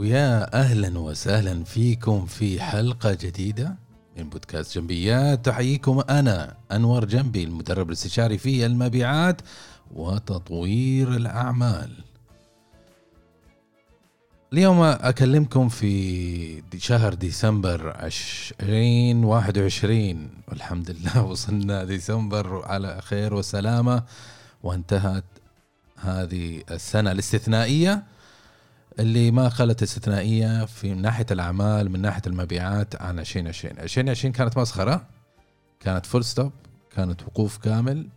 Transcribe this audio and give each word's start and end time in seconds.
ويا 0.00 0.60
أهلا 0.60 0.98
وسهلا 0.98 1.64
فيكم 1.64 2.26
في 2.26 2.60
حلقة 2.60 3.14
جديدة 3.14 3.76
من 4.16 4.28
بودكاست 4.28 4.78
جنبيات 4.78 5.46
تحييكم 5.46 6.02
أنا 6.10 6.56
أنور 6.72 7.04
جنبي 7.04 7.44
المدرب 7.44 7.88
الاستشاري 7.88 8.38
في 8.38 8.66
المبيعات 8.66 9.40
وتطوير 9.94 11.08
الأعمال. 11.08 11.90
اليوم 14.52 14.82
أكلمكم 14.82 15.68
في 15.68 16.62
شهر 16.78 17.14
ديسمبر 17.14 17.90
2021 17.90 20.30
والحمد 20.48 20.90
لله 20.90 21.22
وصلنا 21.30 21.84
ديسمبر 21.84 22.66
على 22.66 23.00
خير 23.02 23.34
وسلامة 23.34 24.02
وانتهت 24.62 25.24
هذه 25.96 26.62
السنة 26.70 27.12
الاستثنائية. 27.12 28.04
اللي 28.98 29.30
ما 29.30 29.48
خلت 29.48 29.82
استثنائية 29.82 30.64
في 30.64 30.94
من 30.94 31.02
ناحية 31.02 31.26
الأعمال 31.30 31.90
من 31.90 32.00
ناحية 32.00 32.22
المبيعات 32.26 33.02
عن 33.02 33.18
2020 33.18 33.78
2020 33.78 34.32
كانت 34.32 34.58
مسخرة 34.58 35.06
كانت 35.80 36.06
full 36.06 36.24
stop 36.24 36.52
كانت 36.90 37.22
وقوف 37.22 37.58
كامل 37.58 38.08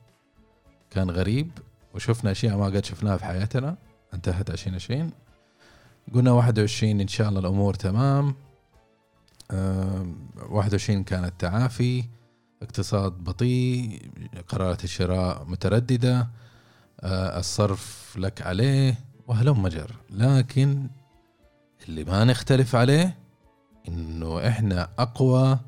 كان 0.91 1.09
غريب 1.09 1.51
وشفنا 1.95 2.31
أشياء 2.31 2.57
ما 2.57 2.65
قد 2.65 2.85
شفناها 2.85 3.17
في 3.17 3.25
حياتنا. 3.25 3.77
انتهت 4.13 4.49
2020 4.49 5.11
قلنا 6.13 6.31
21 6.31 7.01
إن 7.01 7.07
شاء 7.07 7.29
الله 7.29 7.39
الأمور 7.39 7.73
تمام. 7.73 8.35
21 10.49 11.03
كانت 11.03 11.33
تعافي 11.39 12.03
اقتصاد 12.61 13.11
بطيء 13.11 14.01
قرارات 14.47 14.83
الشراء 14.83 15.45
مترددة 15.45 16.27
آه، 17.01 17.39
الصرف 17.39 18.13
لك 18.17 18.41
عليه. 18.41 18.99
وهلم 19.33 19.61
مجر. 19.61 19.91
لكن 20.09 20.87
اللي 21.87 22.03
ما 22.03 22.23
نختلف 22.23 22.75
عليه 22.75 23.17
إنه 23.87 24.47
إحنا 24.47 24.89
أقوى 24.99 25.59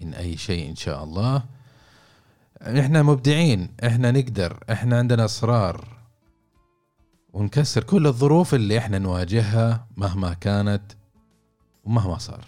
من 0.00 0.14
أي 0.14 0.36
شيء 0.36 0.70
إن 0.70 0.76
شاء 0.76 1.04
الله. 1.04 1.44
إحنا 2.62 3.02
مبدعين 3.02 3.68
إحنا 3.84 4.10
نقدر 4.10 4.64
إحنا 4.72 4.98
عندنا 4.98 5.24
اصرار 5.24 5.88
ونكسر 7.32 7.84
كل 7.84 8.06
الظروف 8.06 8.54
اللي 8.54 8.78
إحنا 8.78 8.98
نواجهها 8.98 9.86
مهما 9.96 10.34
كانت 10.34 10.92
ومهما 11.84 12.18
صار. 12.18 12.44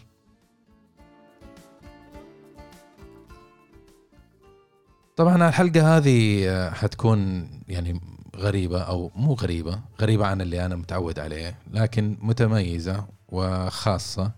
طبعا 5.16 5.48
الحلقة 5.48 5.96
هذه 5.96 6.70
حتكون 6.70 7.50
يعني 7.68 8.00
غريبة 8.36 8.80
أو 8.80 9.10
مو 9.16 9.32
غريبة 9.34 9.80
غريبة 10.00 10.26
عن 10.26 10.40
اللي 10.40 10.66
أنا 10.66 10.76
متعود 10.76 11.18
عليه 11.18 11.58
لكن 11.72 12.16
متميزة 12.22 13.06
وخاصة 13.28 14.32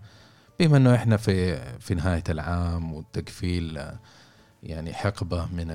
بما 0.59 0.77
أنه 0.77 0.95
إحنا 0.95 1.17
في 1.17 1.57
في 1.79 1.95
نهاية 1.95 2.23
العام 2.29 2.93
والتقفيل 2.93 3.81
يعني 4.63 4.93
حقبة 4.93 5.45
من 5.45 5.67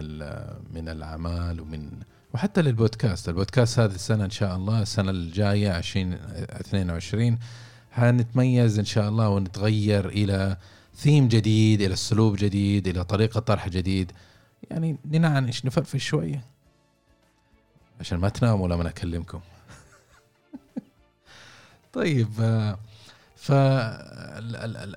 من 0.74 0.88
الأعمال 0.88 1.60
ومن 1.60 1.90
وحتى 2.34 2.62
للبودكاست. 2.62 3.28
البودكاست 3.28 3.78
هذه 3.78 3.94
السنة 3.94 4.24
إن 4.24 4.30
شاء 4.30 4.56
الله 4.56 4.82
السنة 4.82 5.10
الجاية 5.10 5.78
2022 5.78 7.38
حنتميز 7.90 8.78
إن 8.78 8.84
شاء 8.84 9.08
الله 9.08 9.28
ونتغير 9.28 10.08
إلى 10.08 10.56
ثيم 10.94 11.28
جديد 11.28 11.80
إلى 11.80 11.94
أسلوب 11.94 12.36
جديد 12.36 12.88
إلى 12.88 13.04
طريقة 13.04 13.40
طرح 13.40 13.68
جديد. 13.68 14.12
يعني 14.70 14.96
ننعنش 15.04 15.64
نفرفش 15.64 16.04
شوية. 16.04 16.44
عشان 18.00 18.18
ما 18.18 18.28
تناموا 18.28 18.68
لما 18.68 18.88
اكلمكم 18.88 19.40
طيب 21.92 22.28
آه، 22.40 22.78
فالمرحلة 23.42 24.88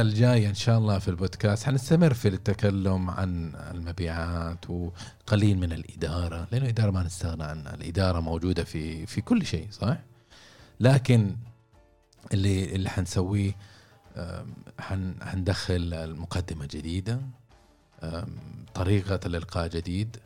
الجاية 0.00 0.48
إن 0.48 0.54
شاء 0.54 0.78
الله 0.78 0.98
في 0.98 1.08
البودكاست 1.08 1.66
حنستمر 1.66 2.14
في 2.14 2.28
التكلم 2.28 3.10
عن 3.10 3.52
المبيعات 3.54 4.70
وقليل 4.70 5.58
من 5.58 5.72
الإدارة 5.72 6.48
لأنه 6.52 6.64
الإدارة 6.64 6.90
ما 6.90 7.02
نستغنى 7.02 7.44
عنها 7.44 7.74
الإدارة 7.74 8.20
موجودة 8.20 8.64
في 8.64 9.06
في 9.06 9.20
كل 9.20 9.46
شيء 9.46 9.68
صح؟ 9.70 9.96
لكن 10.80 11.36
اللي 12.32 12.74
اللي 12.74 12.90
حنسويه 12.90 13.56
حندخل 15.20 15.94
المقدمة 15.94 16.66
جديدة 16.66 17.20
طريقة 18.74 19.20
الإلقاء 19.26 19.68
جديد 19.68 20.16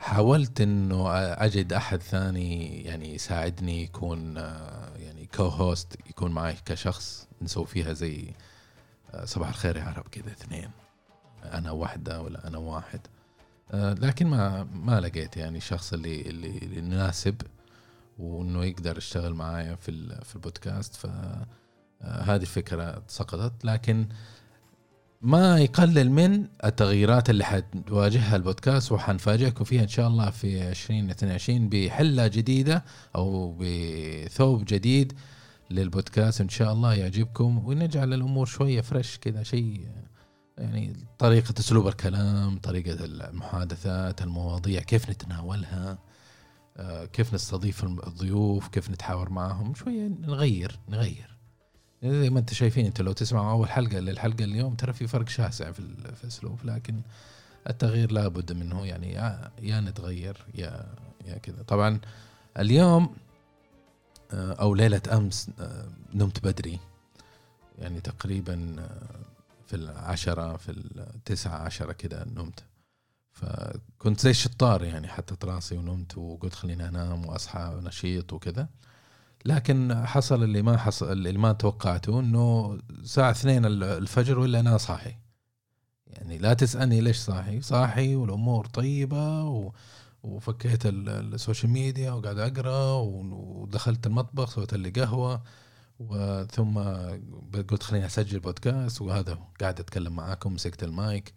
حاولت 0.00 0.60
إنه 0.60 1.10
أجد 1.16 1.72
أحد 1.72 2.02
ثاني 2.02 2.82
يعني 2.82 3.14
يساعدني 3.14 3.82
يكون 3.82 4.36
يعني 4.96 5.28
كو 5.34 5.42
هوست 5.42 5.96
يكون 6.10 6.32
معي 6.32 6.56
كشخص 6.64 7.28
نسوي 7.42 7.66
فيها 7.66 7.92
زي 7.92 8.34
صباح 9.24 9.48
الخير 9.48 9.76
يا 9.76 9.82
عرب 9.82 10.08
كذا 10.08 10.30
اثنين. 10.30 10.70
أنا 11.44 11.70
واحدة 11.70 12.22
ولا 12.22 12.48
أنا 12.48 12.58
واحد. 12.58 13.00
لكن 13.74 14.26
ما 14.26 14.64
ما 14.64 15.00
لقيت 15.00 15.36
يعني 15.36 15.60
شخص 15.60 15.92
اللي 15.92 16.20
اللي, 16.20 16.78
يناسب 16.78 17.42
وإنه 18.18 18.64
يقدر 18.64 18.98
يشتغل 18.98 19.34
معايا 19.34 19.74
في 19.74 20.20
في 20.24 20.34
البودكاست. 20.34 20.94
فهذه 20.94 22.42
الفكرة 22.42 23.02
سقطت. 23.08 23.64
لكن 23.64 24.06
ما 25.22 25.58
يقلل 25.58 26.10
من 26.10 26.46
التغييرات 26.64 27.30
اللي 27.30 27.44
حتواجهها 27.44 28.36
البودكاست 28.36 28.92
وحنفاجئكم 28.92 29.64
فيها 29.64 29.82
إن 29.82 29.88
شاء 29.88 30.08
الله 30.08 30.30
في 30.30 30.68
2022 30.68 31.68
بحلة 31.68 32.26
جديدة 32.26 32.84
أو 33.16 33.56
بثوب 33.60 34.64
جديد 34.64 35.12
للبودكاست 35.70 36.40
إن 36.40 36.48
شاء 36.48 36.72
الله 36.72 36.94
يعجبكم 36.94 37.68
ونجعل 37.68 38.14
الأمور 38.14 38.46
شوية 38.46 38.80
فريش 38.80 39.18
كذا 39.18 39.42
شيء 39.42 39.88
يعني 40.58 40.96
طريقة 41.18 41.54
أسلوب 41.58 41.88
الكلام 41.88 42.58
طريقة 42.58 43.04
المحادثات 43.04 44.22
المواضيع 44.22 44.80
كيف 44.80 45.10
نتناولها 45.10 45.98
آه، 46.76 47.04
كيف 47.04 47.34
نستضيف 47.34 47.84
الضيوف 47.84 48.68
كيف 48.68 48.90
نتحاور 48.90 49.30
معهم 49.30 49.74
شوية 49.74 50.08
نغير 50.08 50.78
نغير. 50.88 51.29
زي 52.04 52.30
ما 52.30 52.38
أنت 52.40 52.54
شايفين 52.54 52.86
أنت 52.86 53.00
لو 53.00 53.12
تسمع 53.12 53.52
أول 53.52 53.68
حلقة 53.68 53.98
للحلقة 53.98 54.44
اليوم 54.44 54.74
ترى 54.74 54.92
في 54.92 55.06
فرق 55.06 55.28
شاسع 55.28 55.72
في 55.72 55.82
في 56.16 56.24
الأسلوب 56.24 56.58
لكن 56.64 57.00
التغيير 57.70 58.12
لابد 58.12 58.52
منه 58.52 58.86
يعني 58.86 59.12
يا, 59.12 59.50
يا 59.62 59.80
نتغير 59.80 60.36
يا 60.54 60.94
يا 61.26 61.38
كذا. 61.38 61.62
طبعا 61.62 62.00
اليوم 62.58 63.16
آه، 64.32 64.52
أو 64.52 64.74
ليلة 64.74 65.02
أمس 65.12 65.50
آه، 65.60 65.88
نمت 66.14 66.44
بدري. 66.44 66.78
يعني 67.78 68.00
تقريبا 68.00 68.76
آه، 68.78 69.20
في 69.66 69.76
العشرة 69.76 70.56
في 70.56 70.70
التسعة 70.70 71.56
عشرة 71.58 71.92
كذا 71.92 72.24
نمت. 72.24 72.64
فكنت 73.32 74.20
زي 74.20 74.30
الشطار 74.30 74.84
يعني 74.84 75.08
حطيت 75.08 75.44
راسي 75.44 75.76
ونمت 75.76 76.18
وقلت 76.18 76.54
خليني 76.54 76.88
أنام 76.88 77.26
وأصحى 77.26 77.80
نشيط 77.82 78.32
وكذا. 78.32 78.68
لكن 79.44 80.06
حصل 80.06 80.42
اللي 80.42 80.62
ما 80.62 80.76
حصل 80.76 81.12
اللي 81.12 81.38
ما 81.38 81.52
توقعته 81.52 82.20
إنه 82.20 82.78
الساعة 82.90 83.30
اثنين 83.30 83.64
الفجر 83.66 84.38
ولا 84.38 84.60
أنا 84.60 84.76
صاحي. 84.78 85.14
يعني 86.06 86.38
لا 86.38 86.54
تسألني 86.54 87.00
ليش 87.00 87.16
صاحي. 87.16 87.60
صاحي 87.60 88.16
والأمور 88.16 88.66
طيبة 88.66 89.44
و 89.44 89.72
وفكيت 90.22 90.82
ال 90.86 90.98
social 90.98 91.72
media 91.72 92.12
وقاعد 92.12 92.38
أقرأ 92.38 92.92
ودخلت 92.94 94.06
المطبخ 94.06 94.50
سويت 94.50 94.74
لي 94.74 94.90
قهوة 94.90 95.42
وثم 95.98 96.78
قلت 97.70 97.82
خليني 97.82 98.06
أسجل 98.06 98.40
بودكاست 98.40 99.02
وهذا 99.02 99.38
قاعد 99.60 99.80
أتكلم 99.80 100.16
معاكم 100.16 100.54
مسكت 100.54 100.82
المايك 100.84 101.34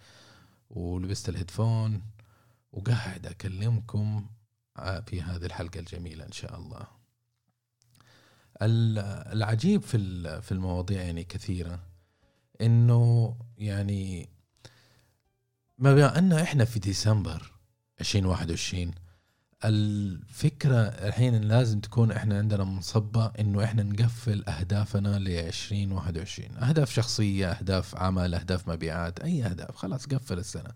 ولبست 0.69 1.29
الهيدفون 1.29 2.01
وقاعد 2.71 3.27
أكلمكم 3.27 4.25
في 5.05 5.21
هذه 5.21 5.45
الحلقة 5.45 5.79
الجميلة 5.79 6.25
إن 6.25 6.31
شاء 6.31 6.59
الله. 6.59 7.02
العجيب 8.65 9.81
في 9.81 9.97
في 10.41 10.51
المواضيع 10.51 11.01
يعني 11.01 11.23
كثيرة 11.23 11.79
إنه 12.61 13.35
يعني 13.57 14.29
ما 15.77 15.95
بما 15.95 16.17
أن 16.17 16.33
إحنا 16.33 16.65
في 16.65 16.79
ديسمبر 16.79 17.51
2021 17.99 18.91
الفكرة 19.65 20.77
الحين 20.77 21.41
لازم 21.41 21.79
تكون 21.79 22.11
إحنا 22.11 22.37
عندنا 22.37 22.63
منصبة 22.63 23.25
إنه 23.39 23.63
إحنا 23.63 23.83
نقفل 23.83 24.43
أهدافنا 24.47 25.19
ل 25.19 25.27
2021 25.27 26.57
أهداف 26.57 26.93
شخصية 26.93 27.51
أهداف 27.51 27.95
عمل 27.95 28.35
أهداف 28.35 28.69
مبيعات 28.69 29.19
أي 29.19 29.45
أهداف 29.45 29.75
خلاص 29.75 30.05
قفل 30.05 30.37
السنة. 30.39 30.69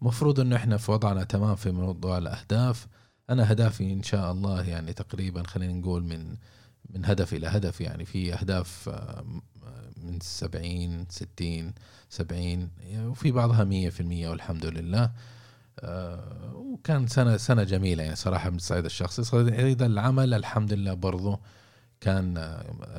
مفروض 0.00 0.40
إنه 0.40 0.56
إحنا 0.56 0.76
في 0.76 0.92
وضعنا 0.92 1.24
تمام 1.24 1.56
في 1.56 1.70
موضوع 1.70 2.18
الأهداف. 2.18 2.86
أنا 3.30 3.50
اهدافي 3.50 3.92
إن 3.92 4.02
شاء 4.02 4.32
الله 4.32 4.62
يعني 4.62 4.92
تقريبا 4.92 5.42
خلينا 5.46 5.72
نقول 5.72 6.04
من 6.04 6.36
من 6.92 7.04
هدف 7.06 7.34
إلى 7.34 7.46
هدف 7.46 7.80
يعني 7.80 8.04
في 8.04 8.34
أهداف 8.34 8.88
آه، 8.88 9.24
من 9.96 10.20
70 10.20 11.06
60 11.10 11.72
70 12.10 12.70
وفي 12.96 13.32
بعضها 13.32 13.64
100% 13.64 14.28
والحمد 14.28 14.66
لله. 14.66 15.12
آه، 15.80 16.54
وكان 16.56 17.06
سنة 17.06 17.36
سنة 17.36 17.62
جميلة 17.62 18.02
يعني 18.02 18.16
صراحة 18.16 18.50
من 18.50 18.56
الصعيد 18.56 18.84
الشخصي. 18.84 19.24
صعيد 19.24 19.82
العمل 19.82 20.34
الحمد 20.34 20.72
لله 20.72 20.94
برضو 20.94 21.40
كان 22.00 22.38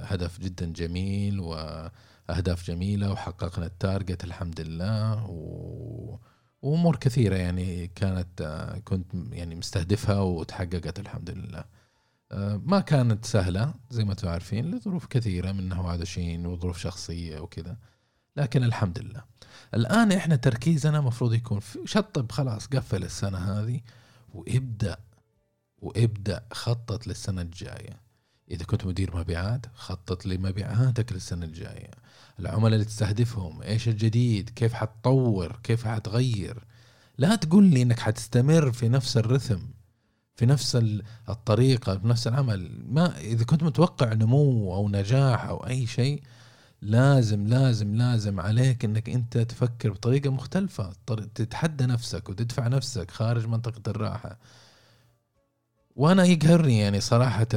هدف 0.04 0.40
جدا 0.40 0.66
جميل 0.74 1.40
وأهداف 1.40 2.68
جميلة 2.68 3.12
وحققنا 3.12 3.66
التارجت 3.66 4.24
الحمد 4.24 4.62
لله 4.62 5.26
و 5.30 6.18
وأمور 6.62 6.96
كثيرة 6.96 7.36
يعني 7.36 7.88
كانت 7.88 8.44
كنت 8.86 9.08
يعني 9.32 9.56
مستهدفها 9.56 10.20
وتحققت 10.20 11.00
الحمد 11.00 11.30
لله. 11.30 11.64
ما 12.66 12.80
كانت 12.80 13.26
سهلة 13.26 13.74
زي 13.90 14.04
ما 14.04 14.12
أنتم 14.12 14.28
عارفين 14.28 14.72
لظروف 14.72 15.06
كثيرة 15.06 15.52
منها 15.52 15.82
وعدشين 15.82 16.46
وظروف 16.46 16.78
شخصية 16.78 17.40
وكذا. 17.40 17.78
لكن 18.38 18.64
الحمد 18.64 19.00
لله. 19.00 19.24
الآن 19.74 20.12
إحنا 20.12 20.36
تركيزنا 20.36 21.00
المفروض 21.00 21.34
يكون 21.34 21.60
في 21.60 21.80
شطب 21.86 22.32
خلاص 22.32 22.68
قفل 22.68 23.04
السنة 23.04 23.38
هذه 23.38 23.82
وإبدأ 24.34 24.98
وإبدأ 25.78 26.46
خطط 26.52 27.08
للسنة 27.08 27.42
الجاية. 27.42 28.04
إذا 28.52 28.66
كنت 28.66 28.86
مدير 28.86 29.18
مبيعات 29.18 29.66
خطط 29.74 30.26
لمبيعاتك 30.26 31.14
للسنة 31.14 31.46
الجاية. 31.46 31.92
العملاء 32.40 32.74
اللي 32.74 32.86
تستهدفهم 32.86 33.62
إيش 33.62 33.88
الجديد 33.88 34.50
كيف 34.50 34.74
حتطور 34.74 35.60
كيف 35.64 35.88
حتغير. 35.88 36.66
لا 37.18 37.36
تقول 37.36 37.64
لي 37.64 37.82
إنك 37.82 38.00
حتستمر 38.00 38.72
في 38.72 38.90
نفس 38.90 39.18
الرثم. 39.18 39.60
في 40.36 40.46
نفس 40.46 40.78
الطريقة 41.30 41.98
في 41.98 42.08
نفس 42.08 42.28
العمل. 42.28 42.72
ما 42.90 43.18
إذا 43.20 43.46
كنت 43.46 43.64
متوقع 43.64 44.14
نمو 44.14 44.76
أو 44.76 44.90
نجاح 44.90 45.46
أو 45.46 45.68
أي 45.68 45.88
شيء 45.88 46.22
لازم 46.82 47.48
لازم 47.48 47.96
لازم 47.96 48.40
عليك 48.40 48.86
إنك 48.86 49.10
أنت 49.10 49.38
تفكر 49.38 49.92
بطريقة 49.92 50.30
مختلفة. 50.30 50.94
تتحدى 51.36 51.86
نفسك 51.86 52.30
وتدفع 52.30 52.68
نفسك 52.68 53.12
خارج 53.12 53.48
منطقة 53.48 53.82
الراحة. 53.88 54.38
وأنا 55.96 56.24
يقهرني 56.26 56.80
يعني 56.80 57.00
صراحة 57.00 57.48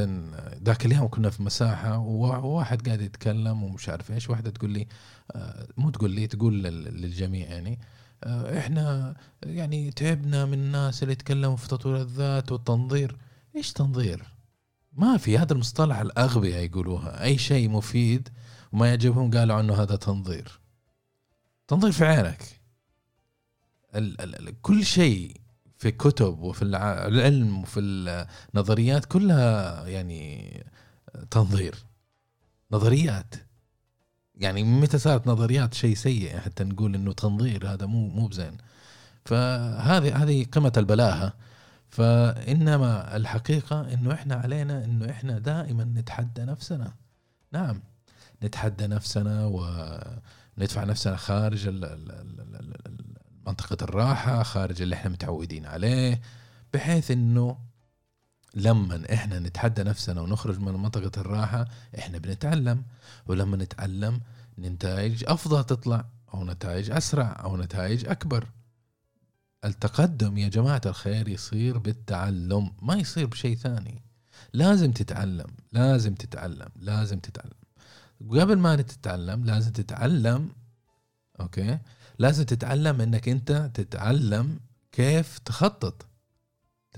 ذاك 0.64 0.86
اليوم 0.86 1.08
كنا 1.08 1.30
في 1.30 1.42
مساحة 1.42 1.98
وواحد 1.98 2.86
قاعد 2.86 3.00
يتكلم 3.00 3.62
ومش 3.62 3.88
عارف 3.88 4.10
إيش 4.10 4.30
واحدة 4.30 4.50
تقول 4.50 4.70
لي 4.70 4.86
آه، 5.32 5.66
مو 5.76 5.90
تقول 5.90 6.10
لي 6.10 6.26
تقول 6.26 6.62
للجميع 6.62 7.48
يعني. 7.48 7.78
إحنا 8.24 9.16
يعني 9.42 9.90
تعبنا 9.90 10.44
من 10.44 10.54
الناس 10.54 11.02
اللي 11.02 11.12
يتكلموا 11.12 11.56
في 11.56 11.68
تطوير 11.68 12.00
الذات 12.00 12.52
والتنظير. 12.52 13.16
إيش 13.56 13.72
تنظير؟ 13.72 14.32
ما 14.92 15.16
في 15.16 15.38
هذا 15.38 15.52
المصطلح 15.52 15.98
الأغبياء 15.98 16.64
يقولوها. 16.64 17.22
أي 17.22 17.38
شيء 17.38 17.68
مفيد 17.68 18.28
وما 18.72 18.88
يعجبهم 18.88 19.30
قالوا 19.30 19.56
عنه 19.56 19.82
هذا 19.82 19.96
تنظير. 19.96 20.60
تنظير 21.68 21.92
في 21.92 22.04
عينك. 22.04 22.60
ال 23.94 24.20
ال 24.20 24.60
كل 24.62 24.84
شيء 24.84 25.40
في 25.78 25.90
كتب 25.90 26.38
وفي 26.38 26.62
العلم 26.62 27.58
وفي 27.58 27.80
النظريات 28.54 29.04
كلها 29.04 29.86
يعني 29.86 30.64
تنظير. 31.30 31.74
نظريات. 32.72 33.34
يعني 34.36 34.64
متى 34.64 34.98
صارت 34.98 35.26
نظريات 35.26 35.74
شيء 35.74 35.94
سيء 35.94 36.38
حتى 36.38 36.64
نقول 36.64 36.94
إنه 36.94 37.12
تنظير 37.12 37.72
هذا 37.72 37.86
مو 37.86 38.08
مو 38.08 38.26
بزين. 38.26 38.56
فهذه 39.24 40.22
هذه 40.22 40.46
قمة 40.52 40.72
البلاهة. 40.76 41.32
فإنما 41.90 43.16
الحقيقة 43.16 43.94
إنه 43.94 44.12
إحنا 44.14 44.34
علينا 44.34 44.84
إنه 44.84 45.10
إحنا 45.10 45.38
دائما 45.38 45.84
نتحدى 45.84 46.42
نفسنا. 46.42 46.92
نعم 47.52 47.82
نتحدى 48.42 48.86
نفسنا 48.86 49.46
وندفع 49.46 50.84
نفسنا 50.84 51.16
خارج 51.16 51.68
منطقة 53.46 53.84
الراحة 53.84 54.42
خارج 54.42 54.82
اللي 54.82 54.94
إحنا 54.94 55.10
متعودين 55.10 55.66
عليه 55.66 56.20
بحيث 56.74 57.10
إنه 57.10 57.58
لما 58.56 59.02
إحنا 59.12 59.38
نتحدى 59.38 59.82
نفسنا 59.82 60.20
ونخرج 60.20 60.58
من 60.60 60.72
منطقة 60.72 61.20
الراحة 61.20 61.68
إحنا 61.98 62.18
بنتعلم. 62.18 62.82
ولما 63.26 63.56
نتعلم 63.56 64.20
نتائج 64.58 65.24
أفضل 65.26 65.64
تطلع 65.64 66.04
أو 66.34 66.44
نتائج 66.44 66.90
أسرع 66.90 67.40
أو 67.44 67.56
نتائج 67.56 68.06
أكبر. 68.06 68.48
التقدم 69.64 70.38
يا 70.38 70.48
جماعة 70.48 70.80
الخير 70.86 71.28
يصير 71.28 71.78
بالتعلم 71.78 72.72
ما 72.82 72.94
يصير 72.94 73.26
بشيء 73.26 73.56
ثاني. 73.56 74.02
لازم 74.52 74.92
تتعلم 74.92 75.50
لازم 75.72 76.14
تتعلم 76.14 76.68
لازم 76.76 77.18
تتعلم. 77.18 77.66
قبل 78.30 78.58
ما 78.58 78.76
تتعلم 78.76 79.44
لازم 79.44 79.72
تتعلم 79.72 80.48
أوكي؟ 81.40 81.78
لازم 82.18 82.44
تتعلم 82.44 83.00
إنك 83.00 83.28
أنت 83.28 83.70
تتعلم 83.74 84.60
كيف 84.92 85.38
تخطط. 85.38 86.06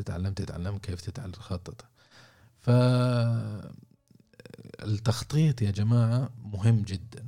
تتعلم 0.03 0.33
تتعلم 0.33 0.79
كيف 0.79 1.01
تتعلم 1.01 1.31
تخطط 1.33 1.85
ف 2.61 2.71
التخطيط 4.83 5.63
يا 5.63 5.71
جماعة 5.71 6.31
مهم 6.45 6.83
جدا. 6.83 7.25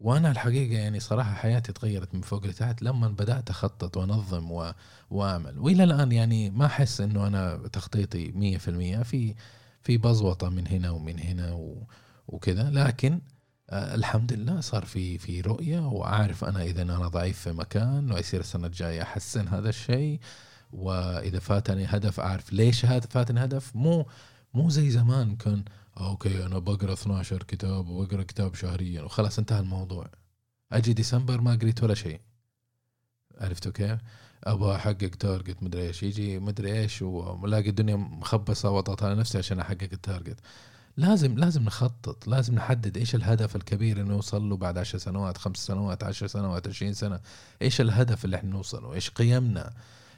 وأنا 0.00 0.30
الحقيقة 0.30 0.78
يعني 0.78 1.00
صراحة 1.00 1.34
حياتي 1.34 1.72
تغيرت 1.72 2.14
من 2.14 2.20
فوق 2.20 2.46
لتحت 2.46 2.82
لما 2.82 3.08
بدأت 3.08 3.50
أخطط 3.50 3.96
وأنظم 3.96 4.52
و... 4.52 4.72
وأعمل. 5.10 5.58
وإلى 5.58 5.84
الآن 5.84 6.12
يعني 6.12 6.50
ما 6.50 6.66
أحس 6.66 7.00
إنه 7.00 7.26
أنا 7.26 7.56
تخطيطي 7.72 8.32
مية 8.32 8.58
في 8.58 8.68
المية. 8.68 9.02
في 9.02 9.34
في 9.82 9.98
بزوطة 9.98 10.48
من 10.48 10.66
هنا 10.66 10.90
ومن 10.90 11.18
هنا 11.18 11.52
و... 11.52 11.86
وكذا. 12.28 12.70
لكن 12.70 13.20
آه، 13.70 13.94
الحمد 13.94 14.32
لله 14.32 14.60
صار 14.60 14.84
في 14.84 15.18
في 15.18 15.40
رؤية 15.40 15.80
وأعرف 15.80 16.44
أنا 16.44 16.62
إذا 16.62 16.82
أنا 16.82 17.08
ضعيف 17.08 17.40
في 17.40 17.52
مكان 17.52 18.12
ويصير 18.12 18.40
السنة 18.40 18.66
الجاية 18.66 19.02
أحسن 19.02 19.48
هذا 19.48 19.68
الشيء. 19.68 20.20
وإذا 20.72 21.38
فاتني 21.38 21.84
هدف 21.84 22.20
أعرف 22.20 22.52
ليش 22.52 22.84
هذا 22.84 23.06
فاتني 23.10 23.44
هدف. 23.44 23.76
مو 23.76 24.06
مو 24.54 24.70
زي 24.70 24.90
زمان 24.90 25.36
كان 25.36 25.64
okay 26.00 26.46
أنا 26.46 26.58
بقرأ 26.58 26.92
12 26.92 27.42
كتاب 27.42 27.88
وبقرأ 27.88 28.22
كتاب 28.22 28.54
شهريا 28.54 29.02
وخلاص 29.02 29.38
انتهى 29.38 29.60
الموضوع. 29.60 30.10
أجي 30.72 30.92
ديسمبر 30.92 31.40
ما 31.40 31.54
قريت 31.54 31.82
ولا 31.82 31.94
شيء. 31.94 32.20
عرفتوا 33.40 33.72
كيف؟ 33.72 34.00
أبغى 34.44 34.76
أحقق 34.76 35.10
target 35.20 35.62
مدري 35.62 35.86
إيش 35.86 36.02
يجي 36.02 36.38
مدري 36.38 36.80
إيش 36.80 37.02
ولاقي 37.02 37.68
الدنيا 37.68 37.96
مخبصة 37.96 38.70
وأضغط 38.70 39.02
على 39.02 39.14
نفسي 39.14 39.38
عشان 39.38 39.60
أحقق 39.60 39.88
ال 39.92 39.99
target 39.99 40.40
لازم 40.96 41.38
لازم 41.38 41.62
نخطط 41.62 42.28
لازم 42.28 42.54
نحدد 42.54 42.96
إيش 42.96 43.14
الهدف 43.14 43.56
الكبير 43.56 43.96
اللي 43.96 44.08
نوصل 44.08 44.48
له 44.48 44.56
بعد 44.56 44.78
عشر 44.78 44.98
سنوات 44.98 45.38
خمس 45.38 45.56
سنوات 45.56 46.04
عشر 46.04 46.26
سنوات 46.26 46.68
عشرين 46.68 46.92
سنة. 46.92 47.20
إيش 47.62 47.80
الهدف 47.80 48.24
اللي 48.24 48.36
إحنا 48.36 48.50
نوصله 48.50 48.94
إيش 48.94 49.10
قيمنا؟ 49.10 49.72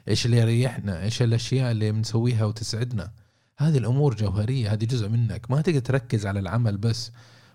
إيش 0.07 0.25
اللي 0.25 0.37
يريحنا؟ 0.37 1.03
إيش 1.03 1.21
الأشياء 1.21 1.71
اللي 1.71 1.91
بنسويها 1.91 2.45
وتسعدنا؟ 2.45 3.11
هذه 3.57 3.77
الأمور 3.77 4.15
جوهرية 4.15 4.73
هذه 4.73 4.85
جزء 4.85 5.09
منك. 5.09 5.51
ما 5.51 5.61
تقدر 5.61 5.79
تركز 5.79 6.25
على 6.25 6.39
العمل 6.39 6.77
بس 6.77 7.11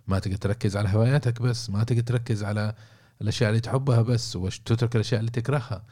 ما 0.06 0.18
تقدر 0.18 0.36
تركز 0.36 0.76
على 0.76 0.88
هواياتك 0.88 1.42
بس 1.42 1.70
ما 1.70 1.84
تقدر 1.84 2.00
تركز 2.00 2.44
على 2.44 2.74
الأشياء 3.22 3.50
اللي 3.50 3.60
تحبها 3.60 4.02
بس 4.02 4.36
وتترك 4.36 4.94
الأشياء 4.94 5.20
اللي 5.20 5.30
تكرهها. 5.30 5.86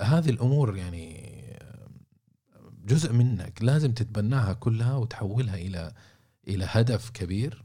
هذه 0.00 0.30
الأمور 0.30 0.76
يعني 0.76 1.34
جزء 2.84 3.12
منك 3.12 3.62
لازم 3.62 3.92
تتبناها 3.92 4.52
كلها 4.52 4.96
وتحولها 4.96 5.54
إلى 5.54 5.92
إلى 6.48 6.66
هدف 6.68 7.10
كبير. 7.10 7.64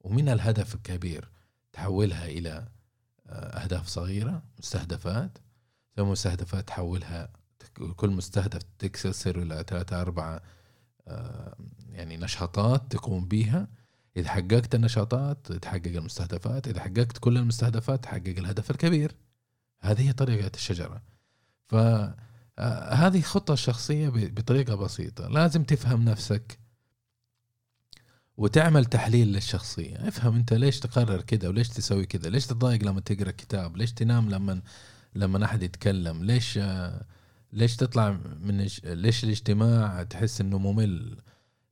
ومن 0.00 0.28
الهدف 0.28 0.74
الكبير 0.74 1.28
تحولها 1.72 2.26
إلى 2.26 2.68
آه، 3.26 3.62
أهداف 3.62 3.86
صغيرة 3.86 4.42
مستهدفات. 4.58 5.38
ثم 5.96 6.08
مستهدفات 6.08 6.68
تحولها 6.68 7.28
كل 7.96 8.10
مستهدف 8.10 8.62
تكسر 8.78 9.42
إلى 9.42 9.64
ثلاثة 9.68 10.00
أربعة 10.00 10.42
آه، 11.08 11.56
يعني 11.92 12.16
نشاطات 12.16 12.92
تقوم 12.92 13.24
بها 13.24 13.68
إذا 14.16 14.28
حققت 14.28 14.74
النشاطات 14.74 15.52
تحقق 15.52 15.86
المستهدفات 15.86 16.68
إذا 16.68 16.80
حققت 16.80 17.18
كل 17.18 17.36
المستهدفات 17.36 18.04
تحقق 18.04 18.34
الهدف 18.38 18.70
الكبير. 18.70 19.14
هذه 19.80 20.08
هي 20.08 20.12
طريقة 20.12 20.50
الشجرة. 20.54 21.02
فهذه 21.66 23.20
خطة 23.20 23.54
شخصية 23.54 24.08
بطريقة 24.14 24.74
بسيطة. 24.74 25.28
لازم 25.28 25.64
تفهم 25.64 26.04
نفسك 26.04 26.58
وتعمل 28.36 28.84
تحليل 28.84 29.32
للشخصية. 29.32 30.08
افهم 30.08 30.34
أنت 30.34 30.52
ليش 30.52 30.80
تقرر 30.80 31.20
كذا 31.20 31.48
وليش 31.48 31.68
تسوي 31.68 32.06
كذا 32.06 32.30
ليش 32.30 32.46
تتضايق 32.46 32.82
لما 32.82 33.00
تقرأ 33.00 33.30
كتاب؟ 33.30 33.76
ليش 33.76 33.92
تنام 33.92 34.30
لما 34.30 34.62
لما 35.16 35.44
أحد 35.44 35.62
يتكلم. 35.62 36.24
ليش 36.24 36.58
ليش 37.52 37.76
تطلع 37.76 38.10
من 38.40 38.66
ليش 38.84 39.24
الاجتماع 39.24 40.02
تحس 40.02 40.40
إنه 40.40 40.58
ممل؟ 40.58 41.18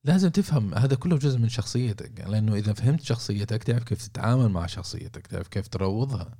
لازم 0.04 0.28
تفهم 0.28 0.74
هذا 0.74 0.96
كله 0.96 1.16
جزء 1.18 1.38
من 1.38 1.48
شخصيتك. 1.48 2.20
لأنه 2.20 2.54
إذا 2.54 2.72
فهمت 2.72 3.02
شخصيتك 3.02 3.62
تعرف 3.62 3.84
كيف 3.84 4.08
تتعامل 4.08 4.48
مع 4.48 4.66
شخصيتك 4.66 5.26
تعرف 5.26 5.48
كيف 5.48 5.68
تروضها. 5.68 6.38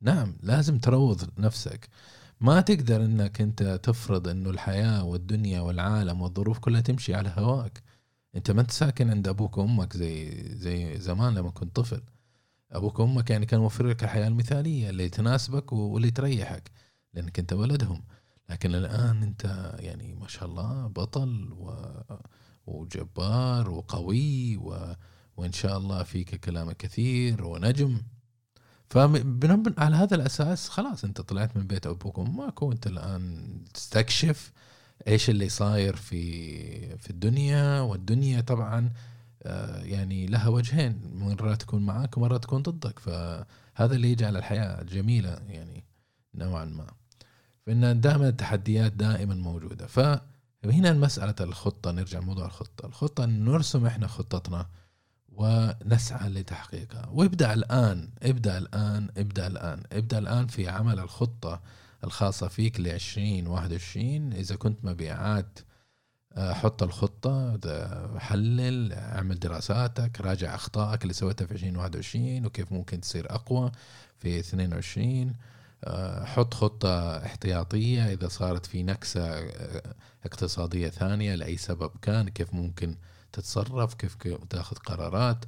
نعم 0.00 0.36
لازم 0.42 0.78
تروض 0.78 1.30
نفسك. 1.38 1.88
ما 2.40 2.60
تقدر 2.60 3.04
إنك 3.04 3.40
أنت 3.40 3.80
تفرض 3.82 4.28
إنه 4.28 4.50
الحياة 4.50 5.04
والدنيا 5.04 5.60
والعالم 5.60 6.22
والظروف 6.22 6.58
كلها 6.58 6.80
تمشي 6.80 7.14
على 7.14 7.32
هواك. 7.38 7.82
أنت 8.36 8.50
ما 8.50 8.60
أنت 8.60 8.70
ساكن 8.70 9.10
عند 9.10 9.28
أبوك 9.28 9.58
وأمك 9.58 9.96
زي 9.96 10.44
زي 10.56 11.00
زمان 11.00 11.34
لما 11.34 11.50
كنت 11.50 11.76
طفل. 11.76 12.02
أبوك 12.72 12.98
وامك 12.98 13.30
يعني 13.30 13.46
كانوا 13.46 13.64
موفر 13.64 13.86
لك 13.86 14.04
الحياة 14.04 14.28
المثالية 14.28 14.90
اللي 14.90 15.08
تناسبك 15.08 15.72
واللي 15.72 16.10
تريحك 16.10 16.70
لأنك 17.14 17.38
أنت 17.38 17.52
ولدهم. 17.52 18.02
لكن 18.50 18.74
الآن 18.74 19.22
أنت 19.22 19.74
يعني 19.78 20.14
ما 20.14 20.28
شاء 20.28 20.48
الله 20.48 20.86
بطل 20.86 21.52
و 21.52 21.72
وجبار 22.66 23.70
وقوي 23.70 24.56
و... 24.56 24.94
وإن 25.36 25.52
شاء 25.52 25.78
الله 25.78 26.02
فيك 26.02 26.34
كلام 26.34 26.72
كثير 26.72 27.44
ونجم. 27.44 28.02
فبنبن 28.90 29.74
على 29.78 29.96
هذا 29.96 30.14
الأساس 30.14 30.68
خلاص 30.68 31.04
أنت 31.04 31.20
طلعت 31.20 31.56
من 31.56 31.66
بيت 31.66 31.86
أبوك 31.86 32.18
وأمك 32.18 32.62
أنت 32.62 32.86
الآن 32.86 33.48
تستكشف 33.74 34.52
إيش 35.08 35.30
اللي 35.30 35.48
صاير 35.48 35.96
في 35.96 36.96
في 36.98 37.10
الدنيا 37.10 37.80
والدنيا 37.80 38.40
طبعا. 38.40 38.92
يعني 39.82 40.26
لها 40.26 40.48
وجهين 40.48 41.00
مرة 41.14 41.54
تكون 41.54 41.86
معك 41.86 42.18
ومرة 42.18 42.36
تكون 42.36 42.62
ضدك. 42.62 42.98
فهذا 42.98 43.94
اللي 43.94 44.12
يجعل 44.12 44.36
الحياة 44.36 44.82
جميلة 44.82 45.38
يعني 45.48 45.84
نوعا 46.34 46.64
ما. 46.64 46.86
فإن 47.66 48.00
دائما 48.00 48.28
التحديات 48.28 48.92
دائما 48.92 49.34
موجودة. 49.34 49.86
فهنا 49.86 50.90
المسألة 50.90 51.34
الخطة 51.40 51.90
نرجع 51.90 52.18
لموضوع 52.18 52.46
الخطة. 52.46 52.86
الخطة 52.86 53.24
أن 53.24 53.44
نرسم 53.44 53.86
إحنا 53.86 54.06
خطتنا 54.06 54.66
ونسعى 55.32 56.28
لتحقيقها. 56.28 57.08
وابدأ 57.12 57.52
الآن 57.52 58.08
ابدأ 58.22 58.58
الآن 58.58 59.08
ابدأ 59.16 59.46
الآن. 59.46 59.82
ابدأ 59.92 60.18
الآن 60.18 60.46
في 60.46 60.68
عمل 60.68 60.98
الخطة 60.98 61.60
الخاصة 62.04 62.48
فيك 62.48 62.80
ل 62.80 62.88
2021 62.88 64.32
إذا 64.32 64.56
كنت 64.56 64.84
مبيعات 64.84 65.58
آه، 65.58 65.71
حط 66.36 66.82
الخطة 66.82 67.58
حلل 68.18 68.92
اعمل 68.92 69.38
دراساتك 69.38 70.20
راجع 70.20 70.54
أخطائك 70.54 71.02
اللي 71.02 71.14
سويتها 71.14 71.46
في 71.46 71.52
2021 71.52 72.46
وكيف 72.46 72.72
ممكن 72.72 73.00
تصير 73.00 73.34
أقوى 73.34 73.72
في 74.18 74.38
22 74.38 75.34
آه، 75.84 76.24
حط 76.24 76.54
خطة 76.54 77.16
احتياطية 77.16 78.12
إذا 78.12 78.28
صارت 78.28 78.66
في 78.66 78.82
نكسة 78.82 79.22
آه، 79.30 79.94
اقتصادية 80.24 80.88
ثانية 80.88 81.34
لأي 81.34 81.56
سبب 81.56 81.90
كان 82.02 82.28
كيف 82.28 82.54
ممكن 82.54 82.94
تتصرف 83.32 83.94
كيف 83.94 84.16
تاخذ 84.50 84.76
قرارات. 84.76 85.44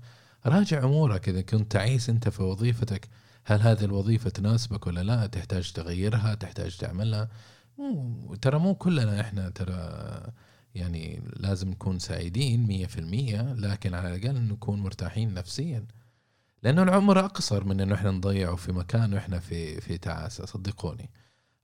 راجع 0.46 0.84
أمورك 0.84 1.28
إذا 1.28 1.40
كنت 1.40 1.72
تعيس 1.72 2.10
أنت 2.10 2.28
في 2.28 2.42
وظيفتك 2.42 3.08
هل 3.44 3.60
هذه 3.60 3.84
الوظيفة 3.84 4.30
تناسبك 4.30 4.86
ولا 4.86 5.02
لا؟ 5.02 5.26
تحتاج 5.26 5.72
تغيرها 5.72 6.34
تحتاج 6.34 6.76
تعملها؟ 6.76 7.28
ترى 8.42 8.58
مو 8.58 8.74
كلنا 8.74 9.20
إحنا 9.20 9.50
ترى 9.50 9.74
يعني 10.74 11.22
لازم 11.36 11.70
نكون 11.70 11.98
سعيدين 11.98 12.66
مية 12.66 12.86
في 12.86 12.98
المية 12.98 13.52
لكن 13.52 13.94
على 13.94 14.16
الأقل 14.16 14.40
نكون 14.40 14.80
مرتاحين 14.80 15.34
نفسيا. 15.34 15.86
لأنه 16.62 16.82
العمر 16.82 17.24
أقصر 17.24 17.64
من 17.64 17.80
إنه 17.80 17.94
إحنا 17.94 18.10
نضيعه 18.10 18.56
في 18.56 18.72
مكان 18.72 19.14
وإحنا 19.14 19.38
في 19.38 19.80
في 19.80 19.98
تعاسة. 19.98 20.46
صدقوني. 20.46 21.10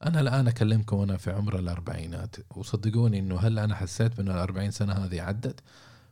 أنا 0.07 0.21
الآن 0.21 0.49
أكلمكم 0.49 0.97
وأنا 0.97 1.17
في 1.17 1.31
عمر 1.31 1.59
الأربعينات 1.59 2.37
وصدقوني 2.57 3.19
إنه 3.19 3.39
هل 3.39 3.59
أنا 3.59 3.75
حسيت 3.75 4.17
بأن 4.17 4.29
الأربعين 4.29 4.71
سنة 4.71 4.93
هذه 4.93 5.23
عدت؟ 5.23 5.61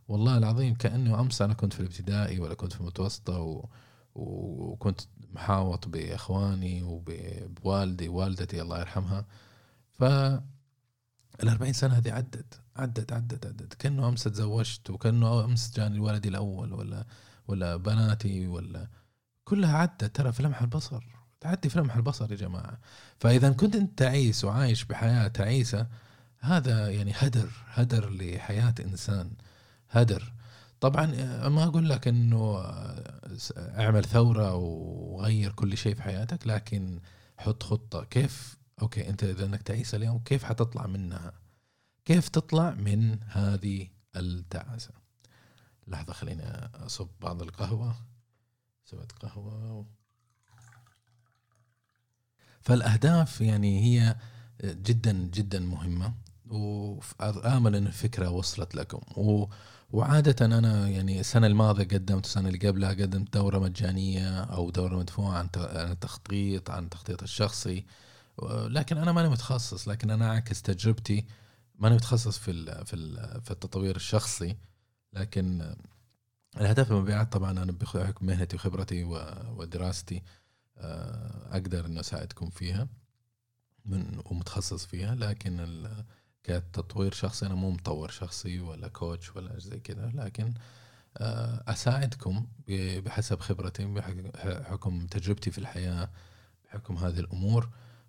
والله 0.08 0.38
العظيم 0.38 0.74
كأنه 0.74 1.20
أمس 1.20 1.42
أنا 1.42 1.54
كنت 1.54 1.72
في 1.72 1.80
الابتدائي 1.80 2.38
ولا 2.40 2.54
كنت 2.54 2.72
في 2.72 2.80
المتوسطة 2.80 3.40
و... 3.40 3.64
وكنت 4.14 5.00
محاوط 5.32 5.88
بإخواني 5.88 6.82
وبوالدي 6.82 8.08
والدتي 8.08 8.62
الله 8.62 8.80
يرحمها. 8.80 9.26
ف 9.92 10.04
الأربعين 11.42 11.72
سنة 11.72 11.94
هذه 11.94 12.12
عدت 12.12 12.60
عدت 12.76 13.12
عدت 13.12 13.46
عدت. 13.46 13.74
كأنه 13.74 14.08
أمس 14.08 14.24
تزوجت 14.24 14.90
وكأنه 14.90 15.44
أمس 15.44 15.72
جاني 15.76 16.00
ولدي 16.00 16.28
الأول 16.28 16.72
ولا 16.72 17.04
ولا 17.48 17.76
بناتي 17.76 18.46
ولا 18.46 18.88
كلها 19.44 19.76
عدت. 19.76 20.04
ترى 20.04 20.32
في 20.32 20.42
لمح 20.42 20.62
البصر 20.62 21.04
تعدي 21.40 21.68
في 21.68 21.78
لمح 21.80 21.96
البصر 21.96 22.30
يا 22.32 22.36
جماعة. 22.36 22.78
فإذا 23.18 23.50
كنت 23.50 23.76
أنت 23.76 23.98
تعيس 23.98 24.44
وعايش 24.44 24.84
بحياة 24.84 25.28
تعيسة 25.28 25.86
هذا 26.40 26.90
يعني 26.90 27.12
هدر 27.16 27.48
هدر 27.66 28.10
لحياة 28.10 28.74
إنسان. 28.80 29.30
هدر. 29.90 30.32
طبعا 30.80 31.06
ما 31.48 31.64
أقول 31.64 31.88
لك 31.88 32.08
إنه 32.08 32.58
أعمل 33.58 34.04
ثورة 34.04 34.54
وغير 34.54 35.52
كل 35.52 35.76
شيء 35.76 35.94
في 35.94 36.02
حياتك 36.02 36.46
لكن 36.46 37.00
حط 37.38 37.62
خطة. 37.62 38.04
كيف 38.04 38.57
okay 38.82 39.08
أنت 39.08 39.24
إذا 39.24 39.44
إنك 39.44 39.62
تعيس 39.62 39.94
اليوم 39.94 40.18
كيف 40.18 40.44
حتطلع 40.44 40.86
منها؟ 40.86 41.32
كيف 42.04 42.28
تطلع 42.28 42.70
من 42.70 43.18
هذه 43.22 43.88
التعاسة؟ 44.16 44.90
لحظة 45.88 46.12
خليني 46.12 46.42
أصب 46.74 47.08
بعض 47.20 47.42
القهوة. 47.42 47.94
سويت 48.84 49.12
قهوة. 49.12 49.86
فالأهداف 52.60 53.40
يعني 53.40 53.82
هي 53.84 54.16
جدا 54.64 55.12
جدا 55.12 55.60
مهمة 55.60 56.14
وآمل 56.46 57.76
إن 57.76 57.86
الفكرة 57.86 58.30
وصلت 58.30 58.74
لكم. 58.74 59.00
و 59.22 59.46
وعادة 59.90 60.46
أنا 60.46 60.88
يعني 60.88 61.20
السنة 61.20 61.46
الماضية 61.46 61.84
قدمت 61.84 62.24
السنة 62.24 62.48
اللي 62.48 62.68
قبلها 62.68 62.90
قدمت 62.90 63.32
دورة 63.34 63.58
مجانية 63.58 64.40
أو 64.40 64.70
دورة 64.70 64.96
مدفوعة 64.98 65.38
عن 65.38 65.48
التخطيط 65.56 66.70
عن 66.70 66.84
التخطيط 66.84 67.22
الشخصي. 67.22 67.84
لكن 68.68 68.98
أنا 68.98 69.12
ماني 69.12 69.28
متخصص 69.28 69.88
لكن 69.88 70.10
أنا 70.10 70.30
أعكس 70.30 70.62
تجربتي. 70.62 71.26
ماني 71.74 71.94
متخصص 71.94 72.38
في 72.38 72.84
في 72.84 72.96
في 73.44 73.50
التطوير 73.50 73.96
الشخصي. 73.96 74.56
لكن 75.12 75.76
الهدف 76.56 76.92
المبيعات 76.92 77.32
طبعا 77.32 77.50
أنا 77.50 77.72
بحكم 77.72 78.26
مهنتي 78.26 78.56
وخبرتي 78.56 79.04
ودراستي 79.56 80.22
آه، 80.78 81.48
أقدر 81.56 81.86
إنه 81.86 82.00
أساعدكم 82.00 82.50
فيها 82.50 82.88
من 83.84 84.20
ومتخصص 84.24 84.86
فيها. 84.86 85.14
لكن 85.14 85.88
كتطوير 86.44 87.12
شخصي 87.12 87.46
أنا 87.46 87.54
مو 87.54 87.70
مطور 87.70 88.10
شخصي 88.10 88.60
ولا 88.60 88.88
كوتش 88.88 89.36
ولا 89.36 89.58
زي 89.58 89.80
كذا 89.80 90.12
لكن 90.14 90.54
آه، 91.16 91.64
أساعدكم 91.68 92.46
بحسب 92.68 93.40
خبرتي 93.40 93.84
بحكم 93.86 95.06
تجربتي 95.06 95.50
في 95.50 95.58
الحياة 95.58 96.10
بحكم 96.64 96.96
هذه 96.96 97.20
الأمور. 97.20 97.68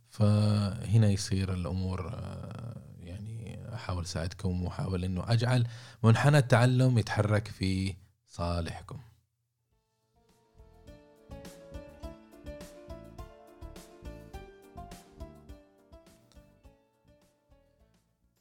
فهنا 0.09 1.09
يصير 1.09 1.53
الأمور 1.53 2.13
آه، 2.13 2.81
يعني 2.99 3.59
أحاول 3.73 4.03
أساعدكم 4.03 4.63
وأحاول 4.63 5.03
إنه 5.03 5.23
أجعل 5.27 5.67
منحنى 6.03 6.37
التعلم 6.37 6.97
يتحرك 6.97 7.47
في 7.47 7.95
صالحكم. 8.27 8.99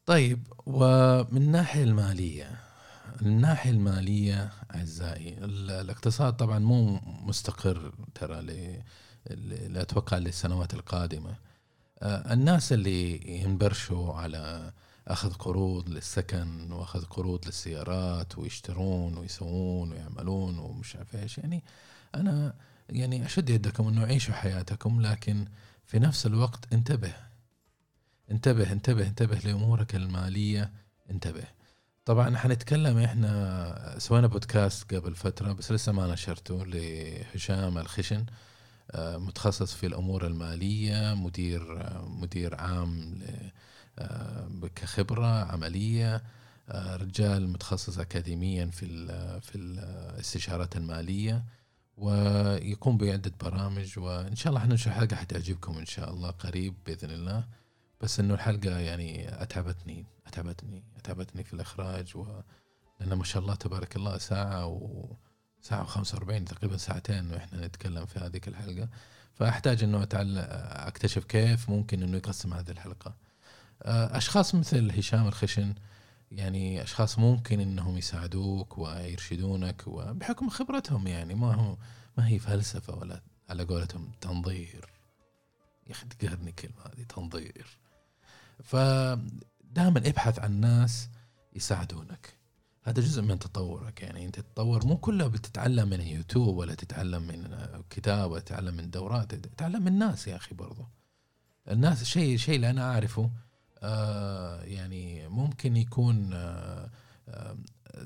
طيب 0.06 0.46
ومن 0.66 1.42
الناحية 1.42 1.84
المالية 1.84 2.58
الناحية 3.22 3.70
المالية 3.70 4.52
أعزائي 4.74 5.38
الاقتصاد 5.44 6.36
طبعا 6.36 6.58
مو 6.58 7.00
مستقر 7.04 7.92
ترى 8.14 8.42
لا 9.68 9.82
أتوقع 9.82 10.18
للسنوات 10.18 10.74
القادمة. 10.74 11.30
آه، 11.30 11.47
الناس 12.02 12.72
اللي 12.72 13.28
ينبرشوا 13.42 14.14
على 14.14 14.72
أخذ 15.08 15.32
قروض 15.32 15.88
للسكن 15.88 16.72
وأخذ 16.72 17.04
قروض 17.04 17.46
للسيارات 17.46 18.38
ويشترون 18.38 19.18
ويسوون 19.18 19.92
ويعملون 19.92 20.58
ومش 20.58 20.96
عارف 20.96 21.16
إيش. 21.16 21.38
يعني 21.38 21.62
أنا 22.14 22.54
يعني 22.90 23.26
أشد 23.26 23.50
يدكم 23.50 23.88
أنه 23.88 24.04
عيشوا 24.04 24.34
حياتكم 24.34 25.00
لكن 25.00 25.44
في 25.86 25.98
نفس 25.98 26.26
الوقت 26.26 26.72
انتبه. 26.72 27.12
انتبه 28.30 28.72
انتبه 28.72 29.06
انتبه 29.06 29.38
لأمورك 29.38 29.94
المالية 29.94 30.72
انتبه. 31.10 31.44
طبعا 32.04 32.36
حنتكلم 32.36 32.98
إحنا 32.98 33.94
سوينا 33.98 34.26
بودكاست 34.26 34.94
قبل 34.94 35.14
فترة 35.14 35.52
بس 35.52 35.72
لسه 35.72 35.92
ما 35.92 36.12
نشرته 36.12 36.64
لهشام 36.66 37.78
الخشن. 37.78 38.16
آه، 38.18 38.47
متخصص 38.96 39.74
في 39.74 39.86
الأمور 39.86 40.26
المالية 40.26 41.14
مدير 41.14 41.80
آه، 41.80 42.08
مدير 42.08 42.54
عام 42.54 43.18
آه، 43.98 44.48
كخبرة 44.76 45.44
عملية 45.52 46.22
رجال 46.74 47.48
متخصص 47.48 47.98
اكاديميا 47.98 48.66
في 48.66 48.86
في 49.40 49.58
الاستشارات 49.58 50.76
المالية 50.76 51.44
ويقوم 51.96 52.98
بعدة 52.98 53.32
برامج 53.40 53.98
وإن 53.98 54.36
شاء 54.36 54.50
الله 54.50 54.60
حننشر 54.60 54.90
حلقة 54.90 55.16
حتعجبكم 55.16 55.78
إن 55.78 55.86
شاء 55.86 56.10
الله 56.10 56.30
قريب 56.30 56.74
بإذن 56.86 57.10
الله. 57.10 57.44
بس 58.00 58.20
إنه 58.20 58.34
الحلقة 58.34 58.78
يعني 58.78 59.42
أتعبتني 59.42 60.06
أتعبتني 60.26 60.84
أتعبتني 60.96 61.44
في 61.44 61.54
الإخراج 61.54 62.16
و 62.16 62.40
لأن 63.00 63.12
ما 63.14 63.24
شاء 63.24 63.42
الله 63.42 63.54
تبارك 63.54 63.96
الله 63.96 64.18
ساعة 64.18 64.66
و 64.66 65.16
ساعة 65.68 65.86
و45 65.86 66.44
تقريبا 66.44 66.76
ساعتين 66.76 67.30
وإحنا 67.30 67.66
نتكلم 67.66 68.06
في 68.06 68.18
هذيك 68.18 68.48
الحلقة. 68.48 68.88
فأحتاج 69.34 69.82
إنه 69.82 70.02
اتعلم 70.02 70.44
أكتشف 70.88 71.24
كيف 71.24 71.70
ممكن 71.70 72.02
إنه 72.02 72.16
يقسم 72.16 72.54
هذه 72.54 72.70
الحلقة. 72.70 73.14
أشخاص 73.82 74.54
مثل 74.54 74.90
هشام 74.90 75.26
الخشن 75.26 75.74
يعني 76.32 76.82
أشخاص 76.82 77.18
ممكن 77.18 77.60
إنهم 77.60 77.98
يساعدوك 77.98 78.78
ويرشدونك 78.78 79.82
وبحكم 79.86 80.48
خبرتهم 80.48 81.06
يعني 81.06 81.34
ما 81.34 81.54
هو 81.54 81.76
ما 82.18 82.28
هي 82.28 82.38
فلسفة 82.38 82.94
ولا 82.94 83.22
على 83.48 83.64
قولتهم 83.64 84.12
تنظير. 84.20 84.90
يا 85.86 85.92
أخي 85.92 86.06
تقهرني 86.06 86.50
الكلمة 86.50 86.82
هذه 86.86 87.02
تنظير. 87.02 87.66
فدائما 88.64 89.98
ابحث 89.98 90.38
عن 90.38 90.60
ناس 90.60 91.08
يساعدونك. 91.56 92.37
هذا 92.82 93.00
جزء 93.00 93.22
من 93.22 93.38
تطورك. 93.38 94.02
يعني 94.02 94.26
أنت 94.26 94.40
تتطور 94.40 94.86
مو 94.86 94.96
كله 94.96 95.26
بتتعلم 95.26 95.88
من 95.88 96.00
يوتيوب 96.00 96.56
ولا 96.56 96.74
تتعلم 96.74 97.22
من 97.22 97.56
كتاب 97.90 98.30
ولا 98.30 98.40
تتعلم 98.40 98.74
من 98.74 98.90
دورات 98.90 99.34
تتعلم 99.34 99.82
من 99.82 99.88
الناس 99.88 100.28
يا 100.28 100.36
أخي 100.36 100.54
برضه 100.54 100.88
الناس 101.70 102.02
الشيء 102.02 102.34
الشيء 102.34 102.56
اللي 102.56 102.70
أنا 102.70 102.92
أعرفه 102.92 103.30
آه 103.82 104.62
يعني 104.62 105.28
ممكن 105.28 105.76
يكون 105.76 106.30
آه 106.32 106.90
آه 107.28 107.56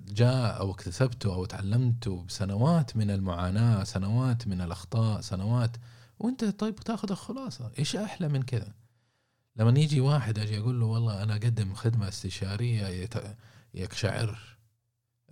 جاء 0.08 0.60
أو 0.60 0.70
اكتسبته 0.70 1.34
أو 1.34 1.44
تعلمته 1.44 2.22
بسنوات 2.22 2.96
من 2.96 3.10
المعاناة 3.10 3.84
سنوات 3.84 4.48
من 4.48 4.60
الأخطاء 4.60 5.20
سنوات 5.20 5.76
وأنت 6.18 6.44
طيب 6.44 6.76
تاخذ 6.76 7.10
الخلاصه 7.10 7.70
إيش 7.78 7.96
أحلى 7.96 8.28
من 8.28 8.42
كذا؟ 8.42 8.74
لما 9.56 9.80
يجي 9.80 10.00
واحد 10.00 10.38
أجي 10.38 10.58
أقول 10.58 10.80
له 10.80 10.86
والله 10.86 11.22
أنا 11.22 11.32
أقدم 11.32 11.74
خدمة 11.74 12.08
استشارية 12.08 13.08
يقشعر 13.74 14.51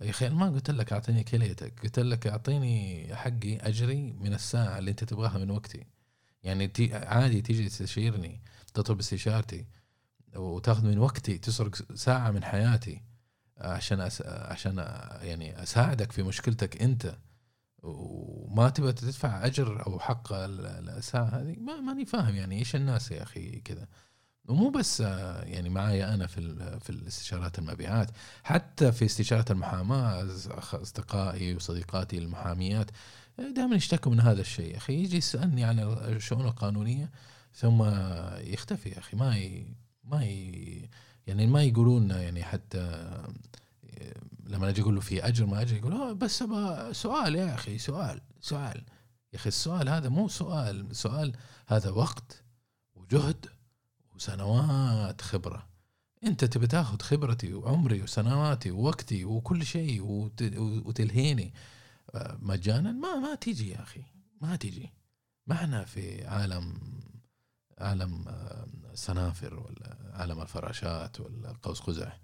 يا 0.01 0.09
أخي 0.09 0.29
ما 0.29 0.49
قلت 0.49 0.71
لك 0.71 0.93
أعطيني 0.93 1.23
كليتك 1.23 1.81
قلت 1.83 1.99
لك 1.99 2.27
أعطيني 2.27 3.07
حقي 3.15 3.57
أجري 3.57 4.13
من 4.13 4.33
الساعة 4.33 4.77
اللي 4.77 4.91
أنت 4.91 5.03
تبغاها 5.03 5.37
من 5.37 5.51
وقتي. 5.51 5.85
يعني 6.43 6.67
تي 6.67 6.95
عادي 6.95 7.41
تيجي 7.41 7.69
تستشيرني 7.69 8.41
تطلب 8.73 8.99
استشارتي 8.99 9.65
وتاخذ 10.35 10.85
من 10.87 10.97
وقتي 10.97 11.37
تسرق 11.37 11.75
ساعة 11.95 12.31
من 12.31 12.43
حياتي 12.43 13.01
عشان 13.57 13.99
أس... 14.01 14.21
عشان 14.21 14.77
يعني 15.21 15.63
أساعدك 15.63 16.11
في 16.11 16.23
مشكلتك 16.23 16.81
أنت. 16.81 17.17
وما 17.83 18.69
تبغى 18.69 18.93
تدفع 18.93 19.45
أجر 19.45 19.87
أو 19.87 19.99
حق 19.99 20.33
الساعة 20.33 21.25
هذه 21.25 21.55
ما 21.59 21.81
ماني 21.81 22.05
فاهم 22.05 22.35
يعني 22.35 22.59
إيش 22.59 22.75
الناس 22.75 23.11
يا 23.11 23.23
أخي 23.23 23.59
كذا. 23.59 23.87
ومو 24.47 24.69
بس 24.69 24.99
يعني 24.99 25.69
معايا 25.69 26.13
أنا 26.13 26.27
في 26.27 26.55
في 26.79 26.89
الاستشارات 26.89 27.59
المبيعات 27.59 28.11
حتى 28.43 28.91
في 28.91 29.05
استشارات 29.05 29.51
المحاماة 29.51 30.27
أصدقائي 30.73 31.55
وصديقاتي 31.55 32.17
المحاميات 32.17 32.91
دائما 33.37 33.75
يشتكوا 33.75 34.11
من 34.11 34.19
هذا 34.19 34.41
الشيء. 34.41 34.71
يا 34.71 34.77
أخي 34.77 34.93
يجي 34.93 35.17
يسألني 35.17 35.63
عن 35.63 35.79
الشؤون 35.79 36.45
القانونية 36.45 37.11
ثم 37.53 37.83
يختفي 38.37 38.89
يا 38.89 38.99
أخي 38.99 39.17
ما 39.17 39.37
ي... 39.37 39.75
ما 40.03 40.25
ي... 40.25 40.89
يعني 41.27 41.47
ما 41.47 41.63
يقولون 41.63 42.09
يعني 42.09 42.43
حتى 42.43 43.11
لما 44.45 44.69
أجي 44.69 44.81
أقول 44.81 44.95
له 44.95 45.01
في 45.01 45.27
أجر 45.27 45.45
ما 45.45 45.61
أجر 45.61 45.75
يقول 45.77 45.93
آه 45.93 46.13
بس 46.13 46.43
سؤال 46.91 47.35
يا 47.35 47.53
أخي 47.53 47.77
سؤال 47.77 48.21
سؤال. 48.41 48.83
يا 49.33 49.37
أخي 49.37 49.47
السؤال 49.47 49.89
هذا 49.89 50.09
مو 50.09 50.27
سؤال 50.27 50.95
سؤال 50.95 51.33
هذا 51.67 51.89
وقت 51.89 52.43
وجهد 52.95 53.45
وسنوات 54.21 55.21
خبرة. 55.21 55.67
انت 56.23 56.45
تبي 56.45 56.67
تاخذ 56.67 57.01
خبرتي 57.01 57.53
وعمري 57.53 58.01
وسنواتي 58.01 58.71
ووقتي 58.71 59.25
وكل 59.25 59.65
شيء 59.65 60.01
وتلهيني 60.85 61.53
آه، 62.15 62.37
مجانا 62.41 62.91
ما 62.91 63.15
ما 63.15 63.35
تيجي 63.35 63.69
يا 63.69 63.81
أخي. 63.81 64.03
ما 64.41 64.55
تيجي. 64.55 64.93
ما 65.47 65.55
إحنا 65.55 65.85
في 65.85 66.25
عالم 66.25 66.79
عالم 67.77 68.27
آه، 68.27 68.67
سنافر 68.93 69.53
ولا 69.53 69.97
عالم 70.13 70.41
الفراشات 70.41 71.19
ولا 71.19 71.51
قوس 71.63 71.79
قزح. 71.79 72.19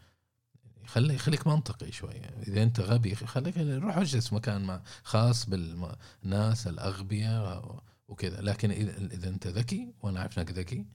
خلي 0.86 1.18
خليك 1.18 1.48
منطقي 1.48 1.92
شوية 1.92 2.30
إذا 2.48 2.64
أنت 2.64 2.80
غبي 2.80 3.16
خليك 3.16 3.58
روح 3.58 3.98
اجلس 3.98 4.34
مكان 4.34 4.62
ما 4.66 4.82
خاص 5.04 5.50
بالناس 5.50 6.68
الأغبياء 6.68 7.84
وكذا. 8.08 8.42
لكن 8.42 8.72
إذا 8.72 9.30
أنت 9.30 9.48
ذكي 9.48 9.94
وأنا 10.02 10.20
عارف 10.20 10.40
إنك 10.40 10.52
ذكي 10.52 10.86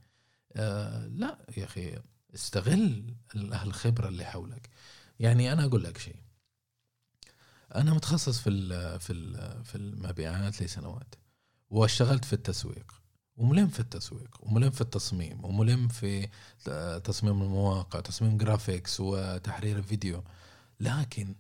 آه 0.57 1.07
لا 1.07 1.47
يا 1.57 1.65
أخي 1.65 1.99
استغل 2.35 3.15
أهل 3.37 3.69
الخبرة 3.69 4.09
اللي 4.09 4.25
حولك. 4.25 4.69
يعني 5.21 5.53
أنا 5.53 5.65
أقول 5.65 5.85
لك 5.85 5.99
شيء. 5.99 6.17
أنا 7.75 7.95
متخصص 7.95 8.39
في 8.39 8.51
في 8.99 9.15
في 9.65 9.75
المبيعات 9.75 10.63
لسنوات 10.63 11.15
واشتغلت 11.71 12.25
في 12.25 12.33
التسويق 12.33 13.03
وملم 13.37 13.69
في 13.69 13.81
التسويق 13.81 14.37
وملم 14.41 14.71
في 14.71 14.81
التصميم 14.81 15.45
وملم 15.45 15.89
في 15.89 16.29
تصميم 17.05 17.43
المواقع 17.43 18.01
تصميم 18.01 18.37
جرافيكس 18.37 19.01
وتحرير 19.01 19.79
الفيديو. 19.79 20.25
لكن 20.81 21.35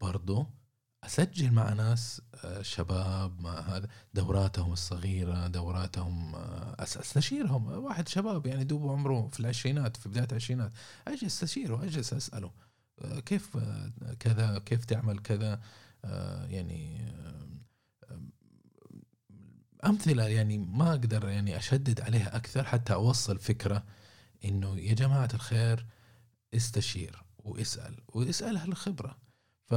برضو 0.00 0.46
أسجل 1.04 1.50
مع 1.50 1.72
ناس 1.72 2.22
آه، 2.44 2.62
شباب 2.62 3.40
مع 3.40 3.60
هذا 3.60 3.88
دوراتهم 4.14 4.72
الصغيرة 4.72 5.46
دوراتهم 5.46 6.34
آه، 6.34 6.76
أستشيرهم. 6.78 7.66
واحد 7.66 8.08
شباب 8.08 8.46
يعني 8.46 8.64
دوب 8.64 8.90
عمره 8.90 9.28
في 9.32 9.40
العشرينات 9.40 9.96
في 9.96 10.08
بداية 10.08 10.26
العشرينات. 10.30 10.72
أجي 11.08 11.26
أستشيره 11.26 11.84
أجلس 11.84 12.12
أسأله 12.12 12.52
آه، 13.00 13.20
كيف 13.20 13.56
كذا 14.20 14.58
كيف 14.58 14.84
تعمل 14.84 15.18
كذا؟ 15.18 15.60
يعني 16.48 17.12
أمثلة 19.84 20.28
يعني 20.28 20.58
ما 20.58 20.90
أقدر 20.90 21.28
يعني 21.28 21.56
أشدد 21.56 22.00
عليها 22.00 22.36
أكثر 22.36 22.64
حتى 22.64 22.94
أوصل 22.94 23.38
فكرة 23.38 23.84
إنه 24.44 24.78
يا 24.80 24.94
جماعة 24.94 25.28
الخير 25.34 25.86
استشير 26.54 27.22
واسأل 27.38 28.00
واسال 28.08 28.56
أهل 28.56 28.68
الخبرة. 28.68 29.18
ف 29.66 29.74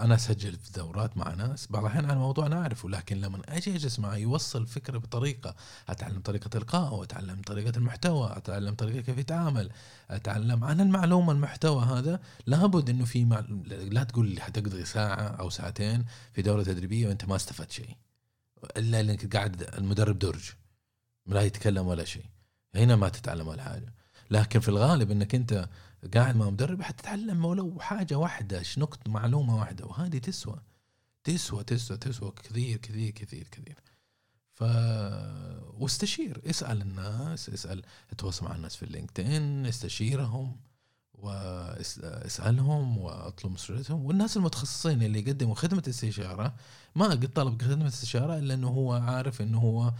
أنا 0.00 0.14
اسجل 0.14 0.56
في 0.56 0.72
دورات 0.72 1.16
مع 1.16 1.34
ناس 1.34 1.66
بعض 1.66 1.84
الأحيان 1.84 2.10
عن 2.10 2.18
موضوع 2.18 2.46
أنا 2.46 2.60
أعرفه 2.62 2.88
لكن 2.88 3.20
لما 3.20 3.42
أجي 3.48 3.76
أجلس 3.76 3.98
معه 3.98 4.16
يوصل 4.16 4.66
فكرة 4.66 4.98
بطريقة 4.98 5.54
أتعلم 5.88 6.20
طريقة 6.20 6.56
إلقائه 6.58 7.02
أتعلم 7.02 7.42
طريقة 7.42 7.76
المحتوى 7.76 8.36
أتعلم 8.36 8.74
طريقة 8.74 9.00
كيف 9.00 9.18
يتعامل 9.18 9.70
أتعلم 10.10 10.64
عن 10.64 10.80
المعلومة 10.80 11.32
المحتوى 11.32 11.84
هذا 11.84 12.20
لابد 12.46 12.90
إنه 12.90 13.04
في 13.04 13.24
مع... 13.24 13.44
لا 13.66 14.04
تقول 14.04 14.28
لي 14.28 14.40
حتقضي 14.40 14.84
ساعة 14.84 15.26
أو 15.26 15.50
ساعتين 15.50 16.04
في 16.32 16.42
دورة 16.42 16.62
تدريبية 16.62 17.08
وأنت 17.08 17.24
ما 17.24 17.36
استفدت 17.36 17.70
شيء 17.70 17.96
إلا 18.76 19.00
إنك 19.00 19.36
قاعد 19.36 19.62
المدرب 19.62 20.18
درج 20.18 20.50
لا 21.26 21.42
يتكلم 21.42 21.86
ولا 21.86 22.04
شيء 22.04 22.24
هنا 22.74 22.96
ما 22.96 23.08
تتعلم 23.08 23.48
ولا 23.48 23.62
حاجة. 23.62 23.94
لكن 24.30 24.60
في 24.60 24.68
الغالب 24.68 25.10
إنك 25.10 25.34
أنت 25.34 25.68
قاعد 26.14 26.36
مع 26.36 26.50
مدرب 26.50 26.82
حتتعلم 26.82 27.44
ولو 27.44 27.80
حاجة 27.80 28.14
واحدة 28.14 28.62
نقطه 28.78 29.10
معلومة 29.10 29.56
واحدة 29.56 29.86
وهذه 29.86 30.18
تسوى 30.18 30.60
تسوى 31.24 31.64
تسوى 31.64 31.96
تسوى 31.96 32.32
كثير 32.42 32.76
كثير 32.76 33.10
كثير 33.10 33.48
كثير. 33.50 33.78
ف 34.54 34.62
واستشير 35.80 36.42
اسأل 36.50 36.82
الناس 36.82 37.48
اسأل 37.48 37.82
اتواصل 38.12 38.46
مع 38.46 38.54
الناس 38.54 38.76
في 38.76 38.82
اللينكدين 38.82 39.66
استشيرهم 39.66 40.56
واسالهم 41.14 42.98
واطلب 42.98 43.52
مسؤوليتهم. 43.52 44.04
والناس 44.04 44.36
المتخصصين 44.36 45.02
اللي 45.02 45.18
يقدموا 45.18 45.54
خدمة 45.54 45.82
استشارة 45.88 46.54
ما 46.94 47.06
قد 47.06 47.26
طلب 47.26 47.62
خدمة 47.62 47.88
استشارة 47.88 48.38
إلا 48.38 48.54
إنه 48.54 48.68
هو 48.68 48.92
عارف 48.92 49.42
إنه 49.42 49.58
هو 49.58 49.92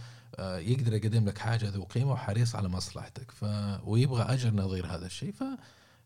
يقدر 0.59 0.93
يقدم 0.93 1.25
لك 1.25 1.37
حاجة 1.37 1.69
ذو 1.69 1.83
قيمة 1.83 2.11
وحريص 2.11 2.55
على 2.55 2.69
مصلحتك. 2.69 3.31
ف 3.31 3.45
ويبغى 3.83 4.23
أجر 4.23 4.53
نظير 4.53 4.87
هذا 4.87 5.05
الشيء 5.05 5.31
ف 5.31 5.43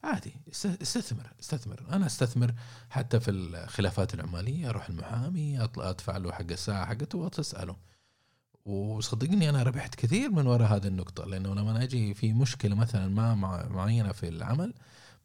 عادي 0.03 0.33
استثمر 0.65 1.33
استثمر. 1.39 1.83
أنا 1.91 2.05
أستثمر 2.05 2.53
حتى 2.89 3.19
في 3.19 3.31
الخلافات 3.31 4.13
العمالية 4.13 4.69
أروح 4.69 4.89
المحامي 4.89 5.63
أدفع 5.77 6.17
له 6.17 6.31
حق 6.31 6.51
الساعة 6.51 6.85
حقته 6.85 7.17
وأسأله. 7.17 7.75
وصدقني 8.65 9.49
أنا 9.49 9.63
ربحت 9.63 9.95
كثير 9.95 10.31
من 10.31 10.47
وراء 10.47 10.75
هذه 10.75 10.87
النقطة 10.87 11.25
لأنه 11.25 11.55
لما 11.55 11.83
أجي 11.83 12.13
في 12.13 12.33
مشكلة 12.33 12.75
مثلا 12.75 13.07
ما 13.07 13.35
معينة 13.69 14.11
في 14.11 14.27
العمل 14.27 14.73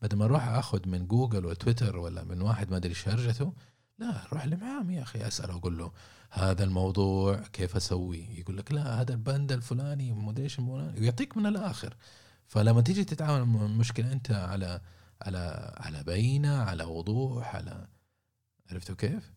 بدل 0.02 0.16
ما 0.16 0.24
أروح 0.24 0.48
أخذ 0.48 0.88
من 0.88 1.06
جوجل 1.06 1.46
وتويتر 1.46 1.96
ولا 1.96 2.24
من 2.24 2.42
واحد 2.42 2.70
ما 2.70 2.76
أدري 2.76 2.94
شرجته 2.94 3.52
لا 3.98 4.26
روح 4.32 4.46
لمحامي 4.46 4.94
يا 4.94 5.02
أخي 5.02 5.26
أسأله 5.26 5.54
أقول 5.54 5.78
له 5.78 5.92
هذا 6.30 6.64
الموضوع 6.64 7.36
كيف 7.52 7.76
أسوي 7.76 8.28
يقول 8.38 8.56
لك 8.56 8.72
لا 8.72 9.00
هذا 9.00 9.12
البند 9.12 9.52
الفلاني 9.52 10.12
مدريش 10.12 10.60
يعطيك 10.94 11.36
من 11.36 11.46
الآخر 11.46 11.96
فلما 12.46 12.80
تيجي 12.80 13.04
تتعامل 13.04 13.44
مع 13.44 13.66
المشكلة 13.66 14.12
أنت 14.12 14.30
على 14.30 14.80
على 15.22 15.74
على 15.76 16.02
بينة 16.02 16.62
على 16.62 16.84
وضوح 16.84 17.56
على 17.56 17.86
عرفتوا 18.70 18.94
كيف؟ 18.94 19.32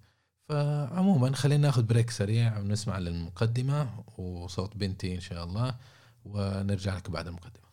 فعموما 0.50 1.36
خلينا 1.36 1.68
ناخذ 1.68 1.84
بريك 1.84 2.10
سريع 2.10 2.58
ونسمع 2.58 2.98
للمقدمة 2.98 4.04
وصوت 4.18 4.78
بنتي 4.78 5.16
إن 5.16 5.20
شاء 5.20 5.44
الله 5.44 5.76
ونرجع 6.26 6.96
لك 6.96 7.10
بعد 7.10 7.28
المقدمة. 7.28 7.72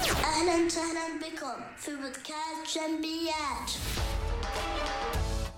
أهلا 0.00 0.66
وسهلا 0.66 1.20
بكم 1.20 1.76
في 1.76 1.90
بودكاست 1.90 2.78
جنبيات. 2.78 3.70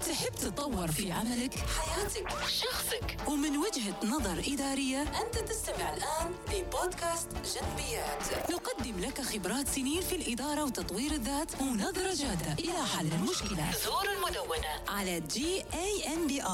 تحب 0.06 0.32
تتطور 0.32 0.92
في 0.92 1.12
عملك 1.12 1.54
حياتك 1.54 2.28
شخصك 2.48 3.16
ومن 3.28 3.56
وجهة 3.56 3.94
نظر 4.04 4.42
إدارية 4.52 5.02
أنت 5.02 5.38
تستمع 5.48 5.94
الآن 5.94 6.34
لبودكاست 6.52 7.28
جنبيات. 7.32 8.50
نقدم 8.50 9.00
لك 9.00 9.20
خبرات 9.20 9.68
سنين 9.68 10.02
في 10.02 10.16
الإدارة 10.16 10.64
وتطوير 10.64 11.12
الذات 11.12 11.60
ونظرة 11.60 12.14
جادة. 12.14 12.52
إلى 12.58 12.86
حل 12.86 13.12
المشكلة. 13.12 13.72
زور 13.84 14.08
المدونة. 14.16 14.68
على 14.88 15.22
gandi.me 15.34 16.46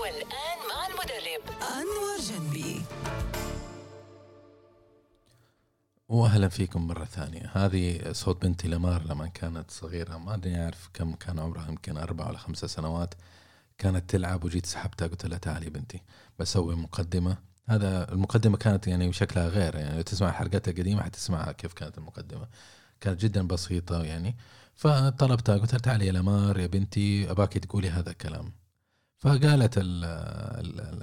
والآن 0.00 0.58
مع 0.68 0.86
المدرب. 0.86 1.42
أنور 1.62 2.18
جنبي. 2.18 2.82
واهلا 6.14 6.48
فيكم 6.48 6.86
مرة 6.86 7.04
ثانية. 7.04 7.50
هذه 7.54 8.12
صوت 8.12 8.42
بنتي 8.42 8.68
لمار 8.68 9.02
لما 9.02 9.26
كانت 9.26 9.70
صغيرة 9.70 10.16
ما 10.16 10.34
أدري 10.34 10.56
أعرف 10.56 10.90
كم 10.94 11.14
كان 11.14 11.38
عمرها 11.38 11.68
يمكن 11.68 11.96
أربع 11.96 12.28
ولا 12.28 12.38
خمسة 12.38 12.66
سنوات 12.66 13.14
كانت 13.78 14.10
تلعب 14.10 14.44
وجيت 14.44 14.66
سحبتها 14.66 15.08
قلت 15.08 15.26
لها 15.26 15.38
تعالي 15.38 15.70
بنتي 15.70 16.02
بسوي 16.38 16.76
مقدمة. 16.76 17.36
هذا 17.68 18.12
المقدمة 18.12 18.56
كانت 18.56 18.86
يعني 18.86 19.12
شكلها 19.12 19.48
غير 19.48 19.74
يعني 19.76 19.96
لو 19.96 20.02
تسمع 20.02 20.30
حلقتها 20.30 20.72
القديمة 20.72 21.02
حتسمع 21.02 21.52
كيف 21.52 21.72
كانت 21.72 21.98
المقدمة. 21.98 22.48
كانت 23.00 23.20
جدا 23.20 23.46
بسيطة 23.46 24.02
يعني. 24.04 24.36
فطلبتها 24.74 25.56
قلت 25.56 25.72
لها 25.72 25.80
تعالي 25.80 26.06
يا 26.06 26.12
لمار 26.12 26.58
يا 26.58 26.66
بنتي 26.66 27.30
أباك 27.30 27.52
تقولي 27.52 27.90
هذا 27.90 28.10
الكلام. 28.10 28.52
فقالت 29.24 29.74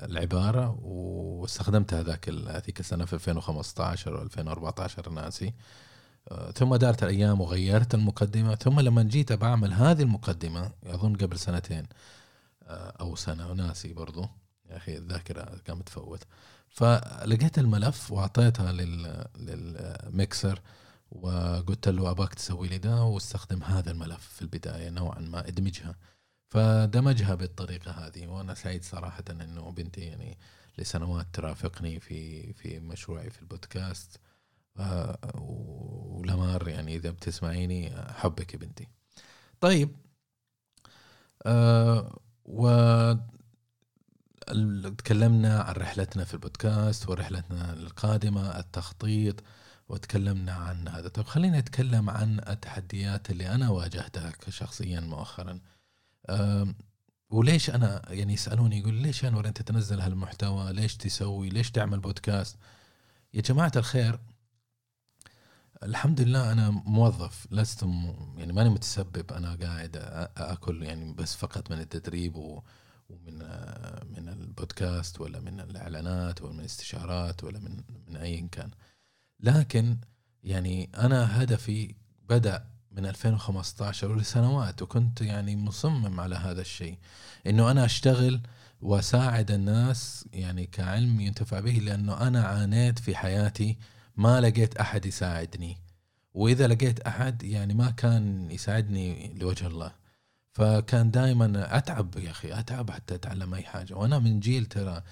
العبارة 0.03 0.77
واستخدمتها 0.81 2.03
ذاك 2.03 2.29
هذيك 2.29 2.79
السنة 2.79 3.05
في 3.05 3.13
2015 3.13 4.17
أو 4.17 4.21
2014 4.21 5.09
ناسي. 5.09 5.53
آه، 6.31 6.51
ثم 6.51 6.75
دارت 6.75 7.03
الأيام 7.03 7.41
وغيرت 7.41 7.95
المقدمة. 7.95 8.55
ثم 8.55 8.79
لما 8.79 9.03
جيت 9.03 9.33
بعمل 9.33 9.73
هذه 9.73 10.01
المقدمة 10.01 10.71
أظن 10.85 11.15
قبل 11.15 11.39
سنتين 11.39 11.87
آه، 12.63 12.93
أو 13.01 13.15
سنة 13.15 13.53
ناسي 13.53 13.93
برضو. 13.93 14.21
يا 14.69 14.77
أخي 14.77 14.97
الذاكرة 14.97 15.61
كانت 15.65 15.87
تفوت. 15.87 16.23
فلقيت 16.69 17.59
الملف 17.59 18.11
وأعطيتها 18.11 18.71
للميكسر 19.37 20.61
وقلت 21.11 21.89
له 21.89 22.11
أباك 22.11 22.33
تسوي 22.33 22.67
لي 22.67 22.77
ده 22.77 23.03
واستخدم 23.03 23.63
هذا 23.63 23.91
الملف 23.91 24.27
في 24.27 24.41
البداية 24.41 24.89
نوعا 24.89 25.19
ما 25.19 25.47
ادمجها. 25.47 25.95
فدمجها 26.51 27.35
بالطريقة 27.35 27.91
هذه 27.91 28.27
وأنا 28.27 28.53
سعيد 28.53 28.83
صراحة 28.83 29.23
إنه 29.29 29.71
بنتي 29.71 30.01
يعني 30.01 30.37
لسنوات 30.77 31.27
ترافقني 31.33 31.99
في 31.99 32.53
في 32.53 32.79
مشروعي 32.79 33.29
في 33.29 33.41
البودكاست. 33.41 34.19
ولمار 35.35 36.67
يعني 36.67 36.95
إذا 36.95 37.11
بتسمعيني 37.11 37.91
حبك 38.13 38.53
يا 38.53 38.59
بنتي. 38.59 38.87
طيب. 39.61 39.95
آه 41.45 42.19
و 42.45 42.67
تكلمنا 44.97 45.59
عن 45.59 45.73
رحلتنا 45.75 46.23
في 46.25 46.33
البودكاست 46.33 47.09
ورحلتنا 47.09 47.73
القادمة 47.73 48.59
التخطيط 48.59 49.43
وتكلمنا 49.89 50.51
عن 50.53 50.87
هذا. 50.87 51.07
طيب 51.09 51.25
خلينا 51.25 51.59
نتكلم 51.59 52.09
عن 52.09 52.39
التحديات 52.39 53.29
اللي 53.29 53.49
أنا 53.49 53.69
واجهتها 53.69 54.33
شخصيا 54.49 54.99
مؤخرا. 54.99 55.59
وليش 57.29 57.69
أنا 57.69 58.01
يعني 58.13 58.33
يسألوني 58.33 58.79
يقول 58.79 58.93
ليش 58.93 59.25
أنور 59.25 59.47
أنت 59.47 59.61
تنزل 59.61 60.01
هالمحتوى؟ 60.01 60.73
ليش 60.73 60.97
تسوي؟ 60.97 61.49
ليش 61.49 61.71
تعمل 61.71 61.99
بودكاست؟ 61.99 62.57
يا 63.33 63.41
جماعة 63.41 63.71
الخير 63.75 64.19
الحمد 65.83 66.21
لله 66.21 66.51
أنا 66.51 66.69
موظف 66.69 67.47
لست 67.51 67.83
يعني 68.37 68.53
ماني 68.53 68.69
متسبب 68.69 69.31
أنا 69.33 69.55
قاعد 69.55 69.97
أكل 70.37 70.83
يعني 70.83 71.13
بس 71.13 71.35
فقط 71.35 71.71
من 71.71 71.79
التدريب 71.79 72.35
و 72.35 72.61
ومن 73.09 73.37
من 74.11 74.29
البودكاست 74.29 75.21
ولا 75.21 75.39
من 75.39 75.59
الإعلانات 75.59 76.41
ولا 76.41 76.53
من 76.53 76.59
الاستشارات 76.59 77.43
ولا 77.43 77.59
من 77.59 77.83
من 78.07 78.17
اي 78.17 78.47
كان. 78.51 78.71
لكن 79.39 79.97
يعني 80.43 80.89
أنا 80.97 81.43
هدفي 81.43 81.95
بدأ 82.29 82.67
من 82.91 83.05
2015 83.05 84.11
ولسنوات 84.11 84.81
وكنت 84.81 85.21
يعني 85.21 85.55
مصمم 85.55 86.19
على 86.19 86.35
هذا 86.35 86.61
الشيء. 86.61 86.97
إنه 87.47 87.71
أنا 87.71 87.85
أشتغل 87.85 88.41
وأساعد 88.81 89.51
الناس 89.51 90.25
يعني 90.33 90.65
كعلم 90.65 91.21
ينتفع 91.21 91.59
به 91.59 91.71
لأنه 91.71 92.27
أنا 92.27 92.43
عانيت 92.43 92.99
في 92.99 93.15
حياتي 93.15 93.77
ما 94.17 94.41
لقيت 94.41 94.77
أحد 94.77 95.05
يساعدني. 95.05 95.77
وإذا 96.33 96.67
لقيت 96.67 96.99
أحد 96.99 97.43
يعني 97.43 97.73
ما 97.73 97.91
كان 97.91 98.51
يساعدني 98.51 99.33
لوجه 99.33 99.67
الله. 99.67 99.91
فكان 100.53 101.11
دائما 101.11 101.77
أتعب 101.77 102.15
يا 102.17 102.31
أخي 102.31 102.59
أتعب 102.59 102.91
حتى 102.91 103.15
أتعلم 103.15 103.53
أي 103.53 103.63
حاجة. 103.63 103.93
وأنا 103.95 104.19
من 104.19 104.39
جيل 104.39 104.65
ترى 104.65 105.03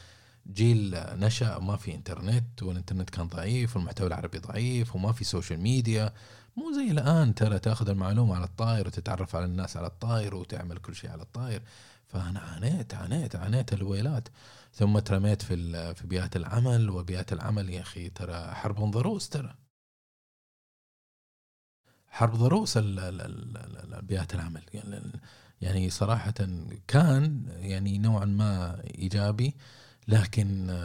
جيل 0.53 0.95
نشأ 0.95 1.59
ما 1.59 1.75
في 1.77 1.95
إنترنت 1.95 2.63
والإنترنت 2.63 3.09
كان 3.09 3.27
ضعيف 3.27 3.75
والمحتوى 3.75 4.07
العربي 4.07 4.39
ضعيف 4.39 4.95
وما 4.95 5.11
في 5.11 5.23
social 5.23 5.59
media. 5.59 6.13
مو 6.57 6.71
زي 6.73 6.91
الآن 6.91 7.35
ترى 7.35 7.59
تأخذ 7.59 7.89
المعلومة 7.89 8.35
على 8.35 8.45
الطاير 8.45 8.87
وتتعرف 8.87 9.35
على 9.35 9.45
الناس 9.45 9.77
على 9.77 9.87
الطاير 9.87 10.35
وتعمل 10.35 10.77
كل 10.77 10.95
شيء 10.95 11.09
على 11.09 11.21
الطاير 11.21 11.61
فأنا 12.07 12.39
عانيت 12.39 12.93
عانيت 12.93 13.35
عانيت 13.35 13.73
الويلات. 13.73 14.27
ثم 14.73 14.99
ترميت 14.99 15.41
في 15.41 15.55
في 15.95 16.07
بيئات 16.07 16.35
العمل 16.35 16.89
وبيئات 16.89 17.33
العمل 17.33 17.69
يا 17.69 17.81
أخي 17.81 18.09
ترى 18.09 18.53
حرب 18.53 18.91
ضروس 18.91 19.29
ترى. 19.29 19.55
حرب 22.07 22.35
ضروس 22.35 22.77
بيئات 24.01 24.35
العمل. 24.35 24.63
يعني 25.61 25.89
صراحة 25.89 26.33
كان 26.87 27.45
يعني 27.47 27.97
نوعا 27.97 28.25
ما 28.25 28.81
إيجابي. 28.97 29.55
لكن 30.09 30.77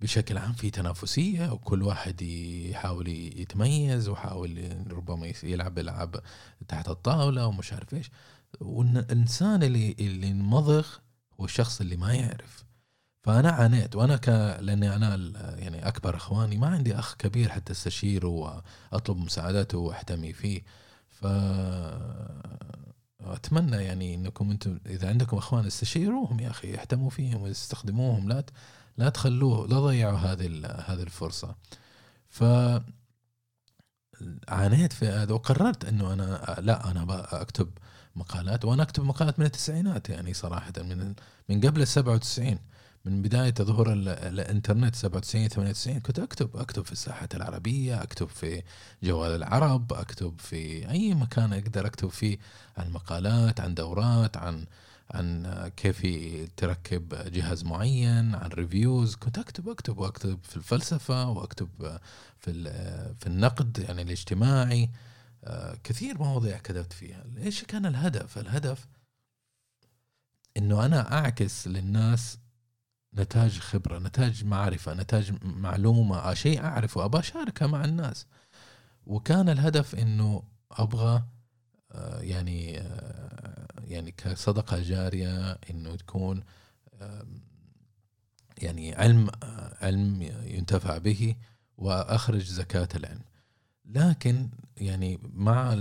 بشكل 0.00 0.38
عام 0.38 0.52
في 0.52 0.70
تنافسية 0.70 1.52
وكل 1.52 1.82
واحد 1.82 2.22
يحاول 2.22 3.08
يتميز 3.08 4.08
ويحاول 4.08 4.76
ربما 4.90 5.32
يلعب 5.42 5.78
ألعاب 5.78 6.16
تحت 6.68 6.88
الطاولة 6.88 7.46
ومش 7.46 7.72
عارف 7.72 7.94
إيش. 7.94 8.10
والإنسان 8.60 9.62
اللي 9.62 9.96
اللي 10.00 10.28
انمضغ 10.30 10.86
هو 11.40 11.44
الشخص 11.44 11.80
اللي 11.80 11.96
ما 11.96 12.14
يعرف. 12.14 12.64
فأنا 13.22 13.50
عانيت 13.50 13.96
وأنا 13.96 14.16
ك 14.16 14.28
لأني 14.60 14.96
أنا 14.96 15.16
يعني 15.58 15.88
أكبر 15.88 16.16
إخواني 16.16 16.56
ما 16.56 16.66
عندي 16.66 16.98
أخ 16.98 17.14
كبير 17.16 17.48
حتى 17.48 17.72
أستشيره 17.72 18.28
وأطلب 18.92 19.16
مساعدته 19.16 19.78
وأحتمي 19.78 20.32
فيه. 20.32 20.62
ف 21.08 21.26
أتمنى 23.26 23.76
يعني 23.76 24.14
إنكم 24.14 24.50
أنتم 24.50 24.78
إذا 24.86 25.08
عندكم 25.08 25.36
إخوان 25.36 25.66
استشيروهم 25.66 26.40
يا 26.40 26.50
أخي 26.50 26.74
احتموا 26.76 27.10
فيهم 27.10 27.42
واستخدموهم 27.42 28.28
لا 28.28 28.44
لا 28.98 29.08
تخلوه 29.08 29.66
لا 29.66 29.76
تضيعوا 29.76 30.18
هذه 30.18 30.46
هذه 30.66 31.02
الفرصة. 31.02 31.54
ف 32.28 32.44
عانيت 34.48 34.92
في 34.92 35.08
هذا 35.08 35.32
وقررت 35.34 35.84
إنه 35.84 36.12
أنا 36.12 36.56
لا 36.60 36.90
أنا 36.90 37.06
أكتب 37.42 37.70
مقالات 38.16 38.64
وأنا 38.64 38.82
أكتب 38.82 39.04
مقالات 39.04 39.38
من 39.38 39.46
التسعينات 39.46 40.10
يعني 40.10 40.34
صراحة 40.34 40.72
من 40.78 41.14
من 41.48 41.60
قبل 41.60 41.82
ال 41.82 41.88
97 41.88 42.58
من 43.04 43.22
بداية 43.22 43.54
ظهور 43.54 43.92
الانترنت 43.92 44.96
97 44.96 45.48
98 45.48 46.00
كنت 46.00 46.18
أكتب 46.18 46.56
أكتب 46.56 46.84
في 46.84 46.92
الساحات 46.92 47.34
العربية 47.34 48.02
أكتب 48.02 48.28
في 48.28 48.62
جوال 49.02 49.30
العرب 49.30 49.92
أكتب 49.92 50.40
في 50.40 50.90
أي 50.90 51.14
مكان 51.14 51.52
أقدر 51.52 51.86
أكتب 51.86 52.08
فيه 52.08 52.38
عن 52.76 52.90
مقالات 52.90 53.60
عن 53.60 53.74
دورات 53.74 54.36
عن 54.36 54.66
عن 55.10 55.46
كيف 55.76 56.06
تركب 56.56 57.14
جهاز 57.32 57.64
معين 57.64 58.34
عن 58.34 58.48
ريفيوز 58.50 59.14
كنت 59.14 59.38
أكتب 59.38 59.68
أكتب 59.68 59.98
وأكتب 59.98 60.38
في 60.42 60.56
الفلسفة 60.56 61.28
وأكتب 61.30 61.98
في 62.38 62.52
في 63.20 63.26
النقد 63.26 63.78
يعني 63.78 64.02
الاجتماعي. 64.02 64.90
كثير 65.84 66.18
مواضيع 66.18 66.58
كتبت 66.58 66.92
فيها. 66.92 67.24
إيش 67.38 67.64
كان 67.64 67.86
الهدف؟ 67.86 68.38
الهدف 68.38 68.86
إنه 70.56 70.86
أنا 70.86 71.12
أعكس 71.12 71.68
للناس 71.68 72.38
نتاج 73.16 73.58
خبرة 73.58 73.98
نتاج 73.98 74.44
معرفة 74.44 74.94
نتاج 74.94 75.32
معلومة 75.42 76.34
شيء 76.34 76.64
أعرفه 76.64 77.04
أبغى 77.04 77.20
أشاركها 77.20 77.66
مع 77.66 77.84
الناس. 77.84 78.26
وكان 79.06 79.48
الهدف 79.48 79.94
أنه 79.94 80.42
أبغى 80.70 81.22
آه، 81.92 82.20
يعني 82.20 82.78
آه، 82.80 83.66
يعني 83.84 84.10
كصدقة 84.12 84.82
جارية 84.82 85.52
أنه 85.70 85.96
تكون 85.96 86.44
يعني 88.58 88.94
علم 88.94 89.28
آه، 89.42 89.76
علم 89.84 90.22
ينتفع 90.44 90.98
به 90.98 91.36
وأخرج 91.76 92.42
زكاة 92.42 92.88
العلم. 92.94 93.22
لكن 93.84 94.50
يعني 94.76 95.18
مع 95.22 95.72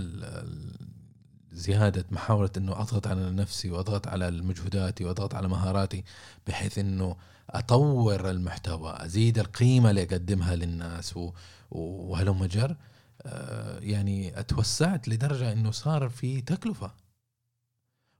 زيادة 1.53 2.05
محاولة 2.11 2.49
أنه 2.57 2.71
أضغط 2.81 3.07
على 3.07 3.31
نفسي 3.31 3.71
وأضغط 3.71 4.07
على 4.07 4.31
مجهوداتي 4.31 5.05
وأضغط 5.05 5.35
على 5.35 5.47
مهاراتي 5.47 6.03
بحيث 6.47 6.77
أنه 6.77 7.15
أطور 7.49 8.29
المحتوى 8.29 8.93
أزيد 9.05 9.39
القيمة 9.39 9.89
اللي 9.89 10.03
أقدمها 10.03 10.55
للناس 10.55 11.13
وهلم 11.71 12.45
جر 12.45 12.75
آه، 13.25 13.79
يعني 13.79 14.39
أتوسعت 14.39 15.07
لدرجة 15.07 15.51
أنه 15.51 15.71
صار 15.71 16.09
في 16.09 16.41
تكلفة. 16.41 16.91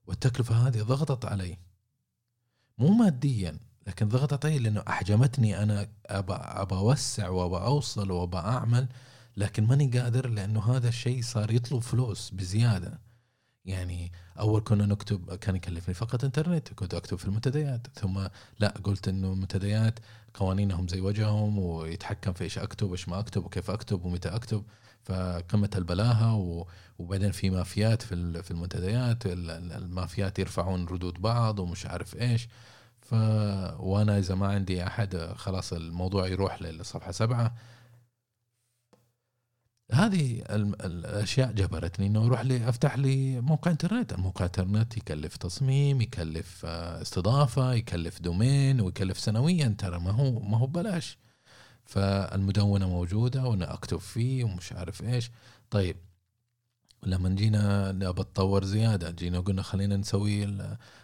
والتكلفة 0.08 0.68
هذه 0.68 0.82
ضغطت 0.82 1.26
علي. 1.26 1.58
مو 2.78 2.88
ماديا 2.88 3.60
لكن 3.88 4.10
ضغطت 4.10 4.46
علي 4.46 4.60
لأنه 4.60 4.84
أحجمتني 4.88 5.64
أنا 5.64 5.90
أبى 6.06 6.76
أوسع 6.76 7.30
وأبى 7.30 7.66
أوصل 7.66 8.12
وأبى 8.12 8.38
أعمل 8.38 8.88
لكن 9.38 9.64
ماني 9.68 10.00
قادر 10.00 10.30
لأنه 10.30 10.76
هذا 10.76 10.90
الشيء 10.90 11.22
صار 11.22 11.52
يطلب 11.52 11.82
فلوس 11.82 12.30
بزيادة. 12.30 13.00
يعني 13.66 14.12
أول 14.40 14.62
كنا 14.62 14.86
نكتب 14.86 15.36
كان 15.36 15.56
يكلفني 15.56 15.94
فقط 15.94 16.24
إنترنت 16.24 16.74
كنت 16.74 16.94
أكتب 16.94 17.18
في 17.18 17.26
المنتديات. 17.26 17.88
ثم 17.96 18.28
لا 18.60 18.74
قلت 18.84 19.08
إنه 19.08 19.34
المنتديات 19.34 20.00
قوانينهم 20.34 20.88
زي 20.88 21.02
وجههم 21.02 21.60
ويتحكم 21.60 22.34
في 22.34 22.44
إيش 22.44 22.58
أكتب 22.58 22.90
وايش 22.90 23.10
ما 23.10 23.20
أكتب 23.20 23.46
وكيف 23.46 23.70
أكتب 23.70 24.06
ومتى 24.06 24.30
أكتب. 24.30 24.64
فقمه 25.04 25.70
البلاهة 25.76 26.36
وبعدين 27.00 27.32
في 27.32 27.50
مافيات 27.50 28.02
في 28.02 28.44
في 28.44 28.52
المنتديات 28.52 29.26
المافيات 29.26 30.40
يرفعون 30.40 30.86
ردود 30.86 31.22
بعض 31.22 31.60
ومش 31.60 31.86
عارف 31.86 32.16
إيش. 32.16 32.48
ف 33.02 33.14
وأنا 33.80 34.18
إذا 34.18 34.36
ما 34.36 34.48
عندي 34.48 34.88
أحد 34.88 35.18
خلاص 35.36 35.74
الموضوع 35.74 36.28
يروح 36.28 36.62
للصفحه 36.62 37.12
سبعة. 37.12 37.56
هذه 39.92 40.44
الأشياء 40.50 41.52
جبرتني 41.52 42.08
إنه 42.08 42.26
أروح 42.26 42.42
لي 42.42 42.70
أفتح 42.70 42.98
لي 42.98 43.42
موقع 43.42 43.72
إنترنت، 43.72 44.14
الموقع 44.14 44.46
إنترنت 44.46 44.98
يكلف 44.98 45.38
تصميم، 45.38 46.02
يكلف 46.02 46.62
آه، 46.66 47.02
استضافة، 47.02 47.74
يكلف 47.74 48.22
دومين 48.22 48.82
ويكلف 48.82 49.20
سنويا. 49.20 49.76
ترى 49.78 50.00
ما 50.00 50.12
هو 50.12 50.40
ما 50.40 50.58
هو 50.58 50.68
ببلاش. 50.68 51.18
فالمدونة 51.86 52.88
موجودة 52.90 53.46
وأنا 53.46 53.74
أكتب 53.74 53.98
فيه 53.98 54.44
ومش 54.44 54.74
عارف 54.74 55.04
إيش، 55.04 55.32
طيب 55.70 55.96
لما 57.04 57.30
جينا 57.30 57.92
بتطور 57.92 58.64
زيادة 58.64 59.12
جينا 59.12 59.40
قلنا 59.40 59.62
خلينا 59.62 59.98
نسوي 59.98 60.44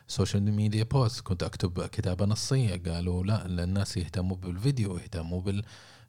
ال 0.10 0.15
social 0.15 0.44
media 0.52 0.84
post 0.84 1.22
كنت 1.22 1.44
أكتب 1.44 1.86
كتابة 1.86 2.26
نصية. 2.26 2.82
قالوا 2.88 3.24
لا 3.24 3.46
الناس 3.46 3.98
يهتموا 3.98 4.38
بالفيديو 4.38 4.98
يهتموا 4.98 5.42
بال 5.42 5.64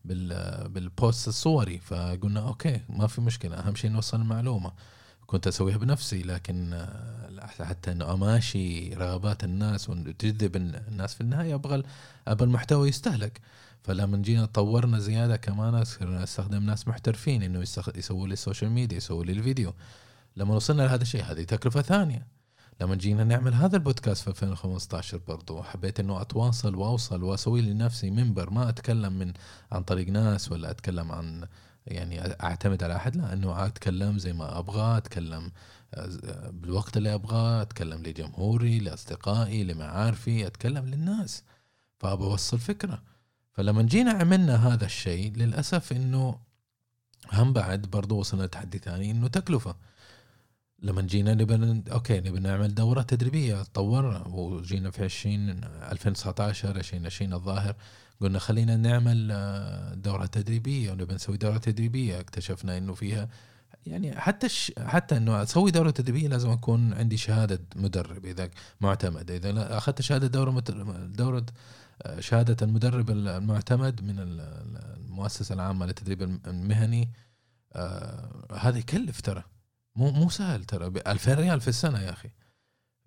بال 0.05 0.46
post 0.46 1.29
الصوري. 1.29 1.79
فقلنا 1.79 2.41
okay 2.41 2.81
ما 2.89 3.07
في 3.07 3.21
مشكلة. 3.21 3.57
أهم 3.57 3.75
شيء 3.75 3.91
نوصل 3.91 4.21
المعلومة. 4.21 4.73
كنت 5.27 5.47
أسويها 5.47 5.77
بنفسي 5.77 6.23
لكن 6.23 6.87
حتى 7.61 7.93
إنه 7.93 8.13
أماشي 8.13 8.95
رغبات 8.95 9.45
الناس 9.45 9.91
وتجذب 9.91 10.57
الناس 10.57 11.15
في 11.15 11.21
النهاية 11.21 11.55
أبغى 11.55 11.83
أبغى 12.29 12.45
المحتوى 12.45 12.89
يستهلك. 12.89 13.41
فلما 13.83 14.17
جينا 14.17 14.47
طورنا 14.47 14.99
زيادة 14.99 15.37
كمان 15.37 15.85
صرنا 15.85 16.23
نستخدم 16.23 16.63
ناس 16.63 16.89
محترفين 16.89 17.43
إنه 17.43 17.65
يسووا 17.95 18.27
لي 18.27 18.33
ال 18.33 18.38
social 18.38 18.71
media 18.71 18.97
يسووا 18.97 19.25
لي 19.25 19.33
الفيديو. 19.33 19.75
لما 20.37 20.55
وصلنا 20.55 20.83
لهذا 20.83 21.03
الشيء 21.03 21.25
هذه 21.25 21.43
تكلفة 21.43 21.83
ثانية. 21.83 22.27
لما 22.81 22.95
جينا 22.95 23.25
نعمل 23.25 23.55
هذا 23.55 23.77
البودكاست 23.77 24.23
في 24.23 24.29
2015 24.29 25.21
برضو 25.29 25.63
حبيت 25.63 26.01
إنه 26.01 26.21
أتواصل 26.21 26.75
وأوصل 26.75 27.23
وأسوي 27.23 27.61
لنفسي 27.63 28.11
منبر. 28.11 28.51
ما 28.51 28.69
أتكلم 28.69 29.13
من 29.13 29.33
عن 29.73 29.83
طريق 29.83 30.09
ناس 30.09 30.53
ولا 30.53 30.71
أتكلم 30.71 31.13
عن 31.13 31.47
يعني 31.87 32.21
أعتمد 32.43 32.83
على 32.83 32.97
أحد 32.97 33.17
لا 33.17 33.33
إنه 33.33 33.67
أتكلم 33.67 34.19
زي 34.19 34.33
ما 34.33 34.59
أبغى 34.59 34.97
أتكلم 34.99 35.53
آه، 35.95 36.51
بالوقت 36.51 36.97
اللي 36.97 37.15
أبغاه 37.15 37.63
أتكلم 37.63 38.03
لجمهوري 38.03 38.79
لأصدقائي 38.79 39.65
لمعارفي 39.65 40.47
أتكلم 40.47 40.87
للناس. 40.87 41.45
فابى 41.99 42.25
اوصل 42.25 42.59
فكرة. 42.59 43.03
فلما 43.53 43.83
جينا 43.83 44.11
عملنا 44.13 44.69
هذا 44.75 44.85
الشيء 44.87 45.33
للأسف 45.37 45.93
إنه 45.93 46.39
هم 47.33 47.53
بعد 47.53 47.83
برضو 47.83 48.19
وصلنا 48.19 48.43
لتحدي 48.43 48.79
ثاني 48.79 49.11
إنه 49.11 49.29
تكلفة. 49.29 49.77
لما 50.83 51.03
جينا 51.03 51.35
نبي 51.35 51.83
أوكي 51.93 52.21
نبي 52.21 52.41
نعمل 52.41 52.75
دورة 52.75 53.03
تدريبية. 53.03 53.63
طورنا 53.63 54.29
وجينا 54.29 54.91
في 54.91 55.05
20 55.05 55.51
2019 55.65 56.77
2020 56.77 57.33
الظاهر. 57.33 57.77
قلنا 58.21 58.39
خلينا 58.39 58.77
نعمل 58.77 59.29
آه، 59.33 59.95
دورة 59.95 60.27
تدريبية 60.27 60.93
ونبي 60.93 61.15
نسوي 61.15 61.37
دورة 61.37 61.59
تدريبية. 61.59 62.21
اكتشفنا 62.21 62.79
إنه 62.79 62.95
فيها 62.95 63.29
يعني 63.87 64.21
حتى 64.21 64.49
ش... 64.49 64.73
حتى 64.79 65.17
إنه 65.17 65.43
أسوي 65.43 65.71
دورة 65.71 65.91
تدريبية 65.91 66.29
لازم 66.29 66.51
أكون 66.51 66.93
عندي 66.93 67.17
شهادة 67.17 67.61
مدرب. 67.77 68.27
إذا 68.27 68.51
معتمد 68.81 69.31
إذا 69.31 69.77
أخذت 69.77 70.03
شهادة 70.03 70.27
دورة 70.27 70.51
مت... 70.51 70.71
دورة 71.17 71.47
آه، 72.03 72.21
شهادة 72.21 72.57
المدرب 72.67 73.11
المعتمد 73.11 74.05
من 74.05 74.17
المؤسسة 74.19 75.55
العامة 75.55 75.87
للتدريب 75.87 76.23
المهني 76.47 77.13
آه 77.73 78.47
هذا 78.61 78.79
يكلف 78.79 79.21
ترى. 79.21 79.45
مو 79.97 80.11
مو 80.11 80.29
سهل 80.31 80.65
ترى 80.65 80.87
2000 80.87 81.35
ريال 81.35 81.61
في 81.61 81.69
السنة 81.69 82.01
يا 82.03 82.11
أخي. 82.11 82.31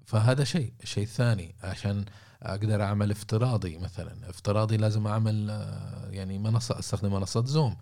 فهذا 0.06 0.44
شيء 0.44 0.74
الشيء 0.84 1.04
الثاني 1.04 1.56
عشان 1.64 2.06
أقدر 2.44 2.84
أعمل 2.84 3.12
افتراضي 3.12 3.78
مثلا. 3.78 4.30
افتراضي 4.30 4.78
لازم 4.78 5.08
أعمل 5.08 5.50
آه، 5.50 6.10
يعني 6.10 6.40
منصة 6.40 6.80
أستخدم 6.80 7.14
منصة 7.14 7.46
زوم 7.46 7.78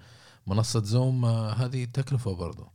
منصة 0.48 0.84
زوم 0.84 1.26
آه، 1.26 1.52
هذه 1.54 1.86
تكلفة 1.86 2.36
برضو. 2.36 2.68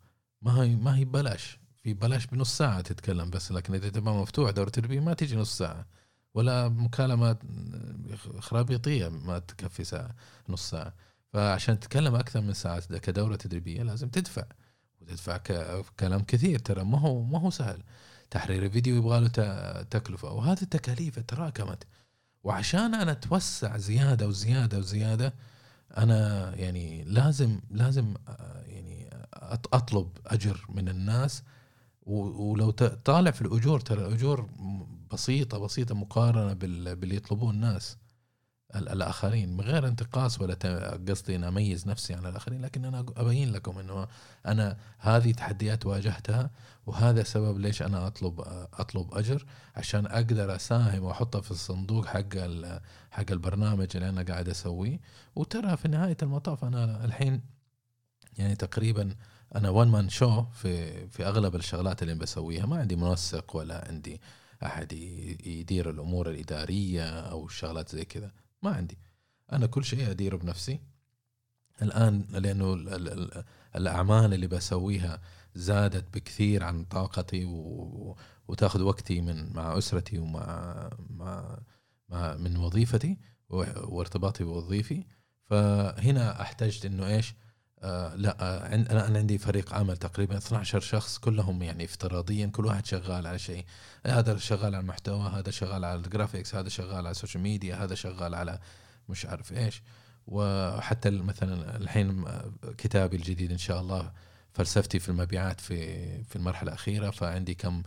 ما 0.43 0.62
هي 0.62 0.77
ما 0.77 0.97
هي 0.97 1.05
ببلاش. 1.05 1.59
في 1.83 1.95
بلاش 1.95 2.27
بنص 2.27 2.59
ساعة 2.59 2.81
تتكلم 2.81 3.31
بس 3.31 3.53
لكن 3.53 3.75
إذا 3.75 3.89
تبغى 3.89 4.15
مفتوح 4.15 4.51
دورة 4.51 4.69
تربية 4.69 5.01
ما 5.01 5.15
تيجي 5.15 5.37
نص 5.37 5.59
ساعة. 5.59 5.87
ولا 6.35 6.69
مكالمة 6.69 7.31
آه، 7.31 8.41
خرابيطية 8.41 9.09
ما 9.09 9.39
تكفي 9.39 9.85
ساعة 9.85 10.15
نص 10.49 10.71
ساعة. 10.71 10.95
فعشان 11.33 11.81
تتكلم 11.81 12.15
أكثر 12.15 12.41
من 12.41 12.53
ساعة 12.53 12.99
كدورة 12.99 13.37
تدريبية 13.37 13.83
لازم 13.83 14.09
تدفع. 14.09 14.45
وتدفع 15.07 15.37
كلام 16.01 16.21
كثير. 16.25 16.59
ترى 16.59 16.85
ما 16.85 16.99
هو 16.99 17.23
ما 17.23 17.38
هو 17.38 17.51
سهل. 17.51 17.83
تحرير 18.31 18.64
الفيديو 18.64 18.97
يبغى 18.97 19.21
له 19.21 19.29
تكلفة. 19.83 20.33
وهذه 20.33 20.62
التكاليف 20.62 21.19
تراكمت. 21.19 21.85
وعشان 22.45 22.95
أنا 22.95 23.12
أتوسع 23.12 23.77
زيادة 23.77 24.29
وزيادة 24.29 24.79
وزيادة 24.79 25.35
أنا 25.97 26.55
يعني 26.57 27.05
لازم 27.05 27.61
لازم 27.71 28.14
آه، 28.29 28.62
يعني 28.66 29.11
أطلب 29.73 30.09
أجر 30.27 30.66
من 30.69 30.88
الناس. 30.88 31.42
ولو 32.03 32.71
طالع 33.05 33.31
في 33.31 33.42
الأجور 33.42 33.81
ترى 33.81 34.07
الأجور 34.07 34.49
بسيطه 35.12 35.59
بسيطة 35.59 35.95
مقارنة 35.95 36.53
باللي 36.53 37.16
يطلبوه 37.16 37.51
الناس. 37.51 37.97
الآخرين 38.79 39.57
من 39.57 39.61
غير 39.61 39.89
انتقاص 39.89 40.41
ولا 40.41 40.55
قصدي 41.09 41.37
أن 41.37 41.45
أميز 41.45 41.89
نفسي 41.89 42.15
عن 42.15 42.27
الآخرين 42.27 42.62
لكن 42.62 42.85
أنا 42.85 43.07
أبين 43.17 43.53
لكم 43.53 43.79
إنه 43.79 44.07
أنا 44.47 44.77
هذه 44.99 45.33
تحديات 45.33 45.87
واجهتها 45.87 46.51
وهذا 46.87 47.23
سبب 47.23 47.59
ليش 47.59 47.83
أنا 47.83 48.07
أطلب 48.07 48.41
أطلب 48.73 49.15
أجر 49.15 49.47
عشان 49.77 50.07
أقدر 50.07 50.57
أساهم 50.57 51.03
وأحطه 51.05 51.41
في 51.41 51.51
الصندوق 51.51 52.07
حق 52.07 52.37
حق 53.11 53.31
البرنامج 53.31 53.89
اللي 53.95 54.09
أنا 54.09 54.23
قاعد 54.23 54.49
أسويه. 54.49 55.01
وترى 55.37 55.77
في 55.77 55.89
نهاية 55.89 56.17
المطاف 56.23 56.65
أنا 56.65 57.05
الحين 57.05 57.43
يعني 58.39 58.55
تقريبا 58.57 59.15
أنا 59.55 59.71
وان 59.71 59.89
مان 59.89 60.09
شو 60.09 60.45
في 60.45 61.07
في 61.09 61.27
أغلب 61.27 61.57
الشغلات 61.57 62.03
اللي 62.03 62.15
بسويها. 62.15 62.67
ما 62.67 62.77
عندي 62.79 62.97
منسق 62.97 63.57
ولا 63.57 63.89
عندي 63.89 64.21
أحد 64.65 64.93
يدير 65.47 65.91
الأمور 65.91 66.31
الإدارية 66.31 67.21
أو 67.21 67.47
الشغلات 67.47 67.89
زي 67.89 68.05
كذا. 68.05 68.33
ما 68.62 68.71
عندي. 68.71 68.99
أنا 69.53 69.66
كل 69.66 69.85
شيء 69.85 70.11
أديره 70.11 70.37
بنفسي. 70.37 70.81
الآن 71.83 72.27
لأنه 72.31 72.75
الأعمال 73.77 74.35
اللي 74.35 74.47
بسويها 74.47 75.21
زادت 75.55 76.14
بكثير 76.14 76.64
عن 76.64 76.85
طاقتي 76.85 77.45
و... 77.45 78.16
وتأخذ 78.49 78.83
وقتي 78.83 79.21
من 79.21 79.53
مع 79.53 79.79
أسرتي 79.79 80.19
ومع 80.19 80.90
مع, 81.11 81.59
مع 82.09 82.37
من 82.37 82.57
وظيفتي 82.57 83.19
وارتباطي 83.49 84.45
بوظيفي. 84.45 85.05
فهنا 85.45 86.42
أحتجت 86.42 86.85
إنه 86.85 87.07
إيش؟ 87.07 87.35
آه 87.83 88.15
لا 88.15 88.37
آه 88.41 88.75
أنا 88.75 89.07
أنا 89.07 89.19
عندي 89.19 89.39
فريق 89.39 89.75
عمل 89.75 89.97
تقريبا 89.97 90.37
12 90.37 90.81
شخص 90.81 91.19
كلهم 91.19 91.62
يعني 91.62 91.85
افتراضيا 91.85 92.47
كل 92.47 92.67
واحد 92.67 92.87
شغال 92.87 93.27
على 93.27 93.39
شيء. 93.39 93.65
هذا 94.07 94.37
شغال 94.37 94.75
على 94.75 94.81
المحتوى 94.81 95.29
هذا 95.29 95.51
شغال 95.51 95.85
على 95.85 95.95
ال 95.95 96.01
graphics 96.01 96.55
هذا 96.55 96.69
شغال 96.69 96.97
على 96.97 97.11
ال 97.11 97.15
social 97.15 97.42
media 97.42 97.85
هذا 97.85 97.95
شغال 97.95 98.35
على 98.35 98.59
مش 99.09 99.27
عارف 99.27 99.53
إيش. 99.53 99.83
وحتى 100.27 101.11
مثلا 101.11 101.77
الحين 101.77 102.25
كتابي 102.79 103.17
الجديد 103.17 103.51
إن 103.53 103.59
شاء 103.59 103.81
الله 103.81 104.12
فلسفتي 104.53 104.99
في 104.99 105.09
المبيعات 105.09 105.61
في 105.61 105.79
في 106.25 106.37
المرحلة 106.37 106.69
الأخيرة 106.69 107.11
فعندي 107.11 107.55
كم 107.55 107.83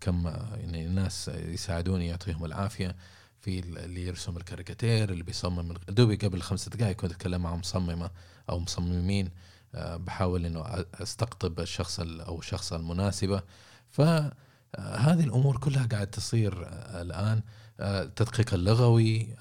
كم 0.00 0.26
يعني 0.54 0.86
الناس 0.86 1.28
يساعدوني 1.28 2.06
يعطيهم 2.06 2.44
العافية. 2.44 2.96
في 3.44 3.58
اللي 3.58 4.06
يرسم 4.06 4.36
الكاريكاتير 4.36 5.10
اللي 5.10 5.22
بيصمم 5.22 5.74
دوبي 5.88 6.16
قبل 6.16 6.42
خمسة 6.42 6.70
دقائق 6.70 6.96
كنت 6.96 7.12
أتكلم 7.12 7.42
مع 7.42 7.56
مصممة 7.56 8.10
أو 8.50 8.58
مصممين 8.58 9.30
آه، 9.74 9.96
بحاول 9.96 10.46
إنه 10.46 10.84
أستقطب 10.94 11.60
الشخص 11.60 12.00
أو 12.00 12.38
الشخصة 12.38 12.76
المناسبة. 12.76 13.42
فهذه 13.90 15.24
الأمور 15.24 15.56
كلها 15.56 15.86
قاعد 15.86 16.06
تصير 16.06 16.66
آه، 16.66 17.02
الآن 17.02 17.42
التدقيق 17.80 18.50
آه، 18.50 18.54
اللغوي 18.54 19.36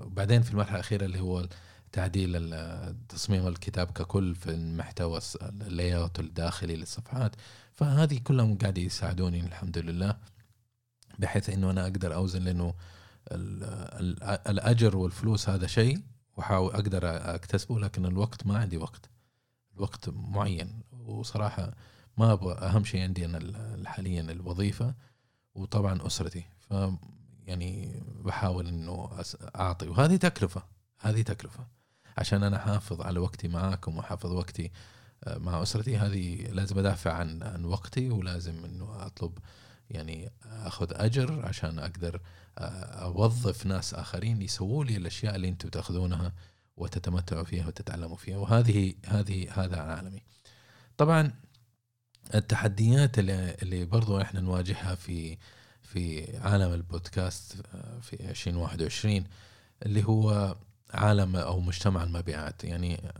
وبعدين 0.00 0.42
في 0.42 0.50
المرحلة 0.50 0.74
الأخيرة 0.74 1.04
اللي 1.04 1.20
هو 1.20 1.48
تعديل 1.92 2.56
تصميم 3.08 3.46
الكتاب 3.46 3.86
ككل 3.86 4.34
في 4.34 4.50
المحتوى 4.50 5.20
ال 5.60 5.96
layout 5.96 6.20
الداخلي 6.20 6.76
للصفحات. 6.76 7.36
فهذه 7.72 8.18
كلهم 8.18 8.58
قاعد 8.58 8.78
يساعدوني 8.78 9.40
الحمد 9.40 9.78
لله 9.78 10.16
بحيث 11.18 11.50
إنه 11.50 11.70
أنا 11.70 11.82
أقدر 11.82 12.14
أوزن 12.14 12.42
لأنه 12.42 12.74
الأجر 14.48 14.96
والفلوس 14.96 15.48
هذا 15.48 15.66
شيء 15.66 16.02
واحاول 16.36 16.72
أقدر 16.72 17.00
أكتسبه 17.34 17.80
لكن 17.80 18.06
الوقت 18.06 18.46
ما 18.46 18.58
عندي 18.58 18.76
وقت 18.76 19.10
الوقت 19.76 20.08
معين. 20.08 20.80
وصراحة 20.92 21.72
ما 22.16 22.32
أبغى 22.32 22.54
أهم 22.54 22.84
شيء 22.84 23.02
عندي 23.02 23.24
أنا 23.24 23.38
ال- 23.38 23.88
حاليا 23.88 24.20
الوظيفة 24.20 24.94
وطبعا 25.54 26.06
أسرتي. 26.06 26.44
ف 26.60 26.74
يعني 27.46 28.02
بحاول 28.24 28.66
إنه 28.66 29.10
أعطي. 29.56 29.88
وهذه 29.88 30.16
تكلفة 30.16 30.62
هذه 31.00 31.22
تكلفة. 31.22 31.66
عشان 32.18 32.42
أنا 32.42 32.56
احافظ 32.56 33.00
على 33.00 33.18
وقتي 33.18 33.48
معاكم 33.48 33.96
واحافظ 33.96 34.32
وقتي 34.32 34.70
آه، 35.24 35.38
مع 35.38 35.62
أسرتي 35.62 35.96
هذه 35.98 36.46
لازم 36.50 36.78
أدافع 36.78 37.12
عن 37.12 37.42
عن 37.42 37.64
وقتي 37.64 38.10
ولازم 38.10 38.64
إنه 38.64 39.06
أطلب 39.06 39.38
يعني 39.92 40.30
أخذ 40.44 40.88
أجر 40.92 41.46
عشان 41.46 41.78
أقدر 41.78 42.20
آه، 42.58 42.62
أوظف 43.04 43.66
ناس 43.66 43.94
آخرين 43.94 44.42
يسووا 44.42 44.84
لي 44.84 44.96
الأشياء 44.96 45.36
اللي 45.36 45.48
أنتم 45.48 45.68
تأخذونها 45.68 46.32
وتتمتعوا 46.76 47.44
فيها 47.44 47.66
وتتعلموا 47.66 48.16
فيها 48.16 48.38
وهذه 48.38 48.94
هذه 49.06 49.64
هذا 49.64 49.80
عالمي. 49.80 50.22
طبعا 50.96 51.32
التحديات 52.34 53.18
اللي, 53.18 53.56
اللي 53.62 53.84
برضو 53.84 54.20
إحنا 54.20 54.40
نواجهها 54.40 54.94
في 54.94 55.38
في 55.82 56.36
عالم 56.38 56.72
البودكاست 56.72 57.56
آه، 57.74 58.00
في 58.00 58.30
2021 58.30 59.24
اللي 59.86 60.04
هو 60.04 60.56
عالم 60.90 61.36
أو 61.36 61.60
مجتمع 61.60 62.02
المبيعات 62.02 62.64
يعني 62.64 63.12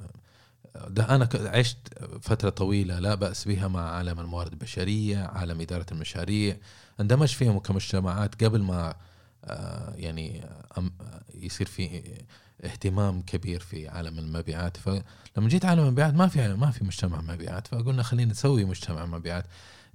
ده 0.88 1.14
أنا 1.14 1.28
عشت 1.34 1.76
فترة 2.20 2.50
طويلة 2.50 2.98
لا 2.98 3.14
بأس 3.14 3.48
بها 3.48 3.68
مع 3.68 3.90
عالم 3.90 4.20
الموارد 4.20 4.52
البشرية 4.52 5.18
عالم 5.18 5.60
إدارة 5.60 5.86
المشاريع 5.92 6.56
اندمج 7.00 7.28
فيهم 7.28 7.58
كمجتمعات 7.58 8.44
قبل 8.44 8.62
ما 8.62 8.94
آه، 9.44 9.94
يعني 9.96 10.42
أم- 10.78 10.82
يصير 11.34 11.66
في 11.66 12.02
اهتمام 12.64 13.22
كبير 13.22 13.60
في 13.60 13.88
عالم 13.88 14.18
المبيعات. 14.18 14.76
فلما 14.76 15.48
جيت 15.48 15.64
عالم 15.64 15.84
المبيعات 15.86 16.14
ما 16.14 16.28
في 16.28 16.54
ما 16.54 16.70
في 16.70 16.84
مجتمع 16.84 17.20
مبيعات 17.20 17.66
فقلنا 17.66 18.02
خلينا 18.02 18.30
نسوي 18.30 18.64
مجتمع 18.64 19.06
مبيعات. 19.06 19.44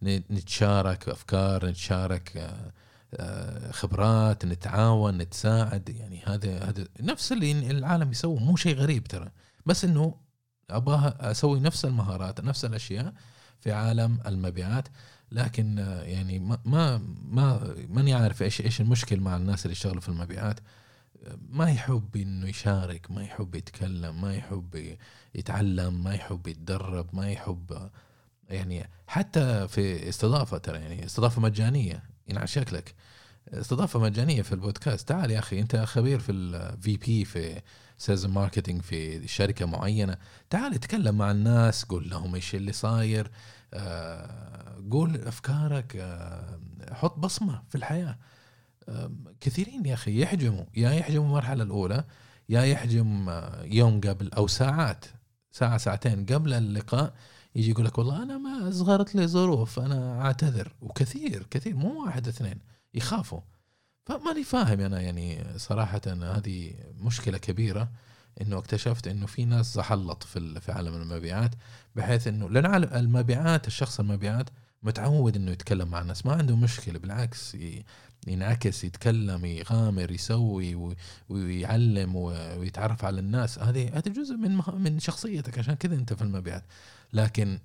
نتشارك 0.04 1.10
أفكار 1.10 1.66
نتشارك 1.66 2.38
آه، 2.38 2.72
آه، 3.14 3.72
خبرات 3.72 4.46
نتعاون 4.46 5.18
نتساعد 5.18 5.90
يعني 5.90 6.22
هذا 6.26 6.64
هذا 6.64 6.88
نفس 7.00 7.32
اللي 7.32 7.72
العالم 7.72 8.12
يسوي 8.12 8.40
مو 8.40 8.56
شيء 8.56 8.76
غريب 8.76 9.04
ترى. 9.08 9.30
بس 9.66 9.86
إنه 9.86 10.16
أبغى 10.70 11.14
أسوي 11.20 11.60
نفس 11.60 11.86
المهارات 11.86 12.42
نفس 12.42 12.66
الأشياء 12.66 13.14
في 13.60 13.72
عالم 13.72 14.20
المبيعات 14.26 14.88
لكن 15.32 15.78
يعني 16.04 16.40
ما 16.40 16.58
ما 16.66 16.98
ما 17.32 17.76
ماني 17.90 18.14
عارف 18.14 18.42
إيش 18.42 18.62
إيش 18.62 18.82
المشكل 18.82 19.20
مع 19.20 19.36
الناس 19.36 19.66
اللي 19.66 19.72
يشتغلوا 19.72 20.02
في 20.02 20.10
المبيعات. 20.10 20.60
ما 21.50 21.72
يحب 21.72 22.16
إنه 22.16 22.48
يشارك 22.48 23.12
ما 23.12 23.24
يحب 23.24 23.56
يتكلم 23.56 24.22
ما 24.22 24.36
يحب 24.36 24.98
يتعلم 25.36 26.04
ما 26.04 26.14
يحب 26.14 26.48
يتدرب 26.48 27.08
ما 27.14 27.32
يحب 27.32 27.90
يعني 28.50 28.90
حتى 29.08 29.68
في 29.68 30.10
استضافة 30.10 30.58
ترى 30.58 30.80
يعني 30.80 31.06
استضافة 31.06 31.42
مجانية 31.42 32.04
ينعل 32.28 32.50
شكلك 32.50 32.96
استضافة 33.54 34.00
مجانية 34.00 34.42
في 34.42 34.52
البودكاست. 34.52 35.08
تعال 35.08 35.32
يا 35.32 35.40
أخي 35.40 35.60
أنت 35.60 35.76
خبير 35.76 36.20
في 36.20 36.32
ال 36.32 36.98
VP 36.98 37.26
في 37.26 37.62
sales 37.98 38.26
marketing 38.26 38.82
في 38.82 39.28
شركة 39.28 39.66
معينة. 39.66 40.18
تعال 40.50 40.74
اتكلم 40.74 41.18
مع 41.18 41.32
الناس 41.32 41.84
قول 41.84 42.10
لهم 42.10 42.36
إيش 42.36 42.56
اللي 42.56 42.72
صاير 42.72 43.32
آه، 43.74 44.84
قول 44.92 45.16
أفكارك 45.16 45.96
آه، 45.96 46.60
حط 46.92 47.20
بصمة 47.20 47.64
في 47.70 47.76
الحياة. 47.76 48.18
كثيرين 49.40 49.86
يا 49.86 49.94
أخي 49.94 50.22
يحجموا. 50.22 50.66
يا 50.76 50.92
يحجموا 50.92 51.26
المرحلة 51.26 51.64
الأولى 51.64 52.04
يا 52.50 52.62
يحجم 52.62 53.30
آه، 53.30 53.64
يوم 53.64 54.02
قبل 54.02 54.32
أو 54.34 54.48
ساعات 54.48 55.06
ساعة 55.52 55.78
ساعتين 55.78 56.26
قبل 56.26 56.54
اللقاء 56.54 57.14
يجي 57.56 57.72
يقول 57.72 57.86
لك 57.86 57.98
والله 57.98 58.24
أنا 58.24 58.38
ما 58.38 58.72
صغرت 58.72 59.16
لي 59.16 59.28
ظروف 59.28 59.80
أنا 59.80 60.22
أعتذر. 60.22 60.74
وكثير 60.82 61.48
كثير 61.52 61.76
مو 61.76 62.04
واحد 62.06 62.28
اثنين. 62.28 62.60
يخافوا. 62.98 63.42
فماني 64.06 64.44
فاهم 64.44 64.80
أنا 64.80 65.02
يعني 65.02 65.44
صراحة 65.58 66.02
هذه 66.08 66.74
مشكلة 67.02 67.38
كبيرة 67.38 67.92
إنه 68.42 68.58
اكتشفت 68.58 69.08
إنه 69.08 69.26
في 69.26 69.46
ناس 69.46 69.74
زحلط 69.74 70.24
في 70.24 70.60
في 70.60 70.72
عالم 70.72 70.96
المبيعات 70.96 71.52
بحيث 71.96 72.28
إنه 72.28 72.50
لأن 72.50 72.84
المبيعات 72.84 73.68
الشخص 73.68 74.00
المبيعات 74.00 74.50
متعود 74.84 75.36
إنه 75.36 75.52
يتكلم 75.52 75.88
مع 75.88 76.02
الناس 76.02 76.26
ما 76.26 76.34
عنده 76.34 76.56
مشكلة 76.56 77.00
بالعكس 77.00 77.58
ينعكس 78.28 78.84
يتكلم 78.84 79.46
يغامر 79.46 80.12
يسوي 80.12 80.96
ويعلم 81.30 82.16
ويتعرف 82.16 83.06
على 83.06 83.20
الناس. 83.20 83.60
هذه 83.60 83.98
هذه 83.98 84.10
جزء 84.10 84.36
من 84.36 84.62
من 84.74 85.00
شخصيتك 85.00 85.60
عشان 85.60 85.74
كذا 85.74 85.96
أنت 85.96 86.14
في 86.14 86.22
المبيعات. 86.22 86.64
لكن 87.14 87.60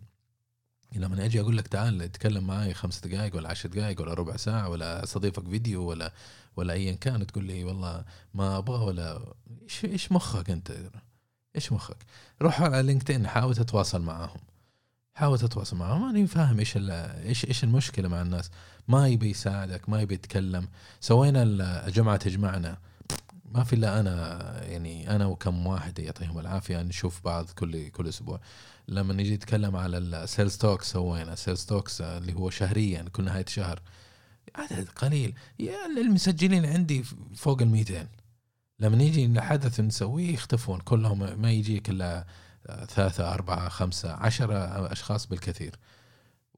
لما 0.94 1.24
أجي 1.24 1.40
أقول 1.40 1.56
لك 1.56 1.68
تعال 1.68 2.02
اتكلم 2.02 2.46
معي 2.46 2.74
خمس 2.74 3.00
دقائق 3.00 3.36
ولا 3.36 3.48
عشر 3.48 3.68
دقائق 3.68 4.00
ولا 4.00 4.14
ربع 4.14 4.36
ساعة 4.36 4.68
ولا 4.68 5.04
استضيفك 5.04 5.48
فيديو 5.48 5.82
ولا 5.82 6.12
ولا 6.56 6.72
ايا 6.72 6.92
كان 6.92 7.26
تقول 7.26 7.44
لي 7.44 7.64
والله 7.64 8.04
ما 8.34 8.58
أبغى 8.58 8.84
ولا 8.84 9.34
إيش 9.62 9.84
إيش 9.84 10.12
مخك 10.12 10.50
أنت؟ 10.50 10.72
إيش 11.56 11.72
مخك؟ 11.72 11.96
روح 12.42 12.62
على 12.62 12.82
لينكدين 12.82 13.26
حاول 13.26 13.54
تتواصل 13.54 14.02
معاهم. 14.02 14.40
حاول 15.14 15.38
تتواصل 15.38 15.76
معاهم. 15.76 16.02
ماني 16.06 16.26
فاهم 16.26 16.58
إيش 16.58 16.76
إيش 16.76 17.44
إيش 17.44 17.64
المشكلة 17.64 18.08
مع 18.08 18.22
الناس. 18.22 18.50
ما 18.88 19.08
يبي 19.08 19.30
يساعدك 19.30 19.88
ما 19.88 20.02
يبي 20.02 20.14
يتكلم. 20.14 20.68
سوينا 21.00 21.42
الجمعه 21.86 22.16
تجمعنا. 22.16 22.78
ما 23.54 23.64
في 23.64 23.72
إلا 23.72 24.00
أنا 24.00 24.64
يعني 24.64 25.16
أنا 25.16 25.26
وكم 25.26 25.66
واحد 25.66 25.98
يعطيهم 25.98 26.38
العافية 26.38 26.82
نشوف 26.82 27.24
بعض 27.24 27.50
كل 27.50 27.88
كل 27.88 28.08
أسبوع. 28.08 28.40
لما 28.88 29.14
نجي 29.14 29.34
نتكلم 29.34 29.76
على 29.76 29.98
ال 29.98 30.08
Sales 30.08 30.56
Talks 30.56 30.92
سوينا 30.92 31.34
Sales 31.34 31.64
Talks 31.64 32.00
اللي 32.00 32.34
هو 32.34 32.50
شهريا 32.50 33.02
كل 33.02 33.24
نهاية 33.24 33.44
شهر 33.48 33.82
عدد 34.54 34.88
قليل. 34.88 35.34
يا 35.58 35.86
المسجلين 35.86 36.66
عندي 36.66 37.02
فوق 37.36 37.62
ال 37.62 37.68
200 37.68 38.08
لما 38.80 38.96
نيجي 38.96 39.40
حدث 39.40 39.80
نسويه 39.80 40.34
يختفون 40.34 40.80
كلهم 40.80 41.40
ما 41.40 41.50
يجيك 41.50 41.90
إلا 41.90 42.26
ثلاثة 42.88 43.32
أربعة 43.34 43.68
خمسة 43.68 44.12
عشرة 44.12 44.92
أشخاص 44.92 45.26
بالكثير. 45.26 45.76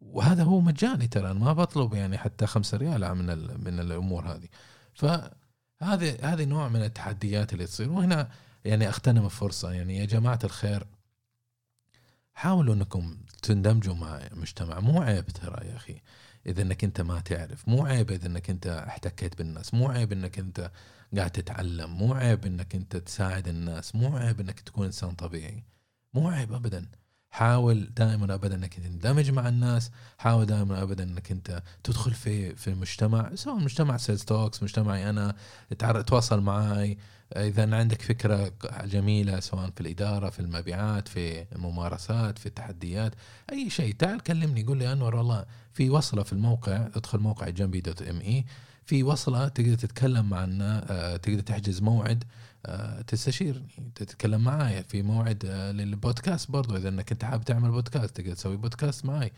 وهذا 0.00 0.42
هو 0.42 0.60
مجاني 0.60 1.06
ترى 1.06 1.30
أنا 1.30 1.40
ما 1.40 1.52
بطلب 1.52 1.94
يعني 1.94 2.18
حتى 2.18 2.46
خمسة 2.46 2.78
ريال 2.78 3.14
من 3.14 3.26
من 3.64 3.80
الأمور 3.80 4.26
هذه. 4.26 4.48
فهذه 5.80 6.32
هذه 6.32 6.44
نوع 6.44 6.68
من 6.68 6.82
التحديات 6.82 7.52
اللي 7.52 7.66
تصير. 7.66 7.90
وهنا 7.90 8.30
يعني 8.64 8.88
اغتنم 8.88 9.24
الفرصة 9.24 9.72
يعني 9.72 9.98
يا 9.98 10.04
جماعة 10.04 10.38
الخير 10.44 10.86
حاولوا 12.34 12.74
أنكم 12.74 13.16
تندمجوا 13.42 13.94
مع 13.94 14.20
مجتمع. 14.32 14.80
مو 14.80 15.02
عيب 15.02 15.24
ترى 15.24 15.66
يا 15.68 15.76
أخي 15.76 16.00
إذا 16.46 16.62
إنك 16.62 16.84
أنت 16.84 17.00
ما 17.00 17.20
تعرف. 17.20 17.68
مو 17.68 17.86
عيب 17.86 18.10
إذا 18.10 18.26
إنك 18.26 18.50
أنت 18.50 18.66
احتكيت 18.66 19.38
بالناس. 19.38 19.74
مو 19.74 19.88
عيب 19.88 20.12
إنك 20.12 20.38
أنت 20.38 20.70
قاعد 21.16 21.30
تتعلم. 21.30 21.90
مو 21.90 22.14
عيب 22.14 22.46
إنك 22.46 22.74
أنت 22.74 22.96
تساعد 22.96 23.48
الناس. 23.48 23.94
مو 23.94 24.16
عيب 24.16 24.40
إنك 24.40 24.60
تكون 24.60 24.86
إنسان 24.86 25.14
طبيعي. 25.14 25.64
مو 26.14 26.28
عيب 26.28 26.52
ابدا. 26.52 26.86
حاول 27.34 27.90
دائما 27.96 28.34
ابدا 28.34 28.54
إنك 28.54 28.74
تندمج 28.74 29.30
مع 29.30 29.48
الناس 29.48 29.90
حاول 30.18 30.46
دائما 30.46 30.82
ابدا 30.82 31.04
إنك 31.04 31.30
أنت 31.30 31.62
تدخل 31.84 32.10
في 32.10 32.54
في 32.56 32.68
المجتمع 32.68 33.30
سواء 33.34 33.56
مجتمع 33.56 33.96
Sales 33.96 34.24
Talks 34.24 34.62
مجتمعي 34.62 35.10
أنا 35.10 35.34
تواصل 36.06 36.40
معي 36.40 36.98
إذا 37.36 37.76
عندك 37.76 38.02
فكرة 38.02 38.52
جميلة 38.84 39.40
سواء 39.40 39.70
في 39.70 39.80
الإدارة 39.80 40.30
في 40.30 40.40
المبيعات 40.40 41.08
في 41.08 41.44
الممارسات 41.56 42.38
في 42.38 42.46
التحديات 42.46 43.12
أي 43.52 43.70
شيء 43.70 43.94
تعال 43.94 44.20
كلمني 44.20 44.62
قول 44.62 44.78
لي 44.78 44.92
أنور 44.92 45.14
والله 45.16 45.44
في 45.72 45.90
وصلة 45.90 46.22
في 46.22 46.32
الموقع 46.32 46.86
ادخل 46.96 47.18
موقع 47.18 47.48
جنبي 47.48 47.80
dot 47.80 48.02
ME 48.02 48.44
في 48.86 49.02
وصلة 49.02 49.48
تقدر 49.48 49.74
تتكلم 49.74 50.28
مع 50.30 50.44
النا- 50.44 50.84
آه، 50.90 51.16
تقدر 51.16 51.40
تحجز 51.40 51.80
موعد 51.82 52.24
آه، 52.66 53.00
تستشيرني 53.02 53.92
تتكلم 53.94 54.40
معايا 54.44 54.82
في 54.82 55.02
موعد 55.02 55.44
آه، 55.46 55.72
للبودكاست 55.72 56.50
برضو 56.50 56.76
إذا 56.76 56.88
إنك 56.88 57.12
أنت 57.12 57.24
حابب 57.24 57.44
تعمل 57.44 57.70
بودكاست 57.70 58.16
تقدر 58.16 58.34
تسوي 58.34 58.56
بودكاست 58.56 59.04
معي 59.04 59.32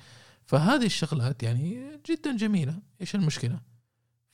فهذه 0.47 0.87
الشغلات 0.87 1.43
يعني 1.43 1.87
جدا 2.11 2.37
جميلة. 2.37 2.75
إيش 3.01 3.15
المشكلة؟ 3.15 3.59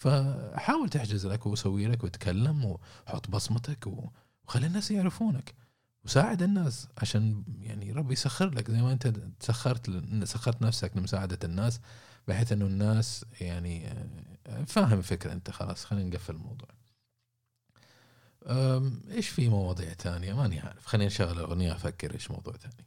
فحاول 0.02 0.88
تحجز 0.88 1.26
لك 1.26 1.46
وسوي 1.46 1.86
لك 1.86 2.04
وتكلم 2.04 2.64
وحط 2.64 3.30
بصمتك 3.30 3.86
وخلي 3.86 4.66
الناس 4.66 4.90
يعرفونك 4.90 5.54
وساعد 6.04 6.42
الناس 6.42 6.88
عشان 6.98 7.44
يعني 7.60 7.92
ربي 7.92 8.12
يسخر 8.12 8.50
لك 8.50 8.70
زي 8.70 8.82
ما 8.82 8.92
أنت 8.92 9.12
سخرت 9.40 10.02
سخرت 10.24 10.62
نفسك 10.62 10.96
لمساعدة 10.96 11.38
الناس 11.44 11.80
بحيث 12.28 12.52
إنه 12.52 12.66
الناس 12.66 13.24
يعني 13.40 13.88
آه، 14.46 14.64
فاهم 14.64 14.98
الفكرة 14.98 15.32
أنت 15.32 15.50
خلاص 15.50 15.84
خلينا 15.84 16.08
نقفل 16.08 16.34
الموضوع. 16.34 16.68
إيش 19.10 19.28
في 19.28 19.48
مواضيع 19.48 19.92
ثانية 19.92 20.34
ماني 20.34 20.60
عارف 20.60 20.86
خلينا 20.86 21.06
نشغل 21.06 21.38
أغنية 21.38 21.72
أفكر 21.72 22.14
إيش 22.14 22.30
موضوع 22.30 22.54
ثاني. 22.56 22.86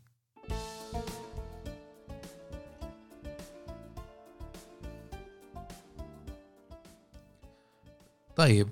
طيب 8.36 8.68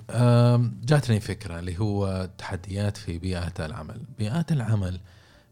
جاتني 0.85 1.19
فكرة 1.19 1.59
اللي 1.59 1.79
هو 1.79 2.29
تحديات 2.37 2.97
في 2.97 3.17
بيئات 3.17 3.61
العمل. 3.61 4.01
بيئات 4.17 4.51
العمل 4.51 4.99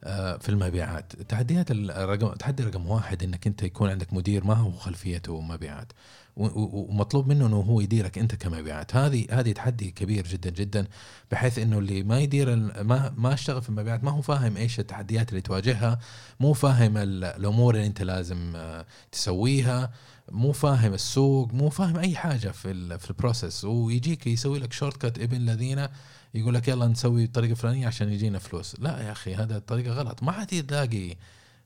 آه، 0.04 0.38
في 0.38 0.50
المبيعات 0.50 1.16
تحديات 1.16 1.72
الرقم 1.72 2.34
تحدي 2.34 2.64
رقم 2.64 2.88
واحد 2.88 3.24
إنك 3.24 3.48
أنت 3.48 3.64
يكون 3.64 3.90
عندك 3.90 4.14
مدير 4.14 4.44
ما 4.44 4.54
هو 4.54 4.72
خلفيته 4.72 5.42
مبيعات 5.42 5.92
ومطلوب 6.38 7.28
منه 7.28 7.46
إنه 7.46 7.56
هو 7.56 7.82
يديرك 7.82 8.18
أنت 8.18 8.36
كمبيعات. 8.36 8.96
هذه 8.96 9.26
هذه 9.32 9.52
تحدي 9.52 9.92
كبير 9.92 10.28
جدا 10.28 10.50
جدا 10.50 10.88
بحيث 11.32 11.60
إنه 11.60 11.80
اللي 11.80 12.04
ما 12.04 12.20
يدير 12.20 12.56
ما 12.84 13.14
ما 13.18 13.34
اشتغل 13.34 13.62
في 13.62 13.70
المبيعات 13.70 14.04
ما 14.04 14.12
هو 14.12 14.22
فاهم 14.22 14.58
إيش 14.58 14.80
التحديات 14.80 15.30
اللي 15.30 15.42
تواجهها 15.42 16.00
مو 16.40 16.54
فاهم 16.54 16.98
الأمور 16.98 17.76
اللي 17.76 17.88
أنت 17.88 18.02
لازم 18.02 18.54
آه، 18.56 18.86
تسويها. 19.12 19.92
مو 20.30 20.52
فاهم 20.52 20.94
السوق 20.94 21.54
مو 21.54 21.70
فاهم 21.70 21.98
أي 21.98 22.16
حاجة 22.16 22.50
في 22.50 23.00
في 23.00 23.10
ال 23.10 23.16
process 23.16 23.64
ويجيك 23.66 24.28
يسوي 24.28 24.60
لك 24.60 24.74
shortcut 24.74 25.20
ابن 25.20 25.38
الذين 25.38 25.88
يقول 26.34 26.54
لك 26.54 26.68
يلا 26.68 26.88
نسوي 26.88 27.28
طريقة 27.28 27.56
فلانية 27.56 27.88
عشان 27.88 28.10
يجينا 28.14 28.40
فلوس. 28.40 28.76
لا 28.80 29.02
يا 29.02 29.12
أخي 29.12 29.36
هذا 29.36 29.58
الطريقة 29.58 29.94
غلط. 29.94 30.24
ما 30.24 30.32
حد 30.32 30.48
تلاقي 30.48 31.16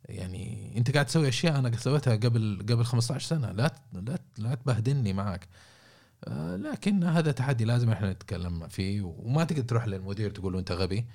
يعني 0.05 0.73
أنت 0.77 0.91
قاعد 0.91 1.05
تسوي 1.05 1.27
أشياء 1.27 1.59
أنا 1.59 1.77
سويتها 1.77 2.15
قبل 2.15 2.65
قبل 2.69 2.85
15 2.85 3.27
سنة. 3.27 3.51
لا 3.51 3.75
لا 3.93 4.19
لا 4.37 4.55
تبهدلني 4.55 5.13
معك. 5.13 5.47
آه، 6.27 6.55
لكن 6.55 7.03
هذا 7.03 7.31
تحدي 7.31 7.65
لازم 7.65 7.91
إحنا 7.91 8.11
نتكلم 8.11 8.67
فيه 8.67 9.01
وما 9.01 9.43
تقدر 9.43 9.63
تروح 9.63 9.87
للمدير 9.87 10.31
تقول 10.31 10.53
له 10.53 10.59
أنت 10.59 10.71
غبي. 10.71 11.05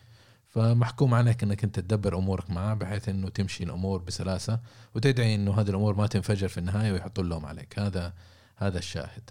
فمحكوم 0.51 1.15
عليك 1.15 1.43
إنك 1.43 1.65
أنت 1.65 1.81
تدبر 1.81 2.19
أمورك 2.19 2.51
معاه 2.51 2.75
بحيث 2.75 3.09
إنه 3.09 3.29
تمشي 3.29 3.65
الأمور 3.65 4.03
بسلاسة 4.03 4.61
وتدعي 4.95 5.35
إنه 5.35 5.61
هذه 5.61 5.71
الأمور 5.71 5.97
ما 5.97 6.07
تنفجر 6.07 6.49
في 6.49 6.59
النهاية 6.59 6.93
ويحطوا 6.93 7.25
اللوم 7.25 7.47
عليك. 7.47 7.79
هذا 7.79 8.13
هذا 8.57 8.79
الشاهد. 8.79 9.31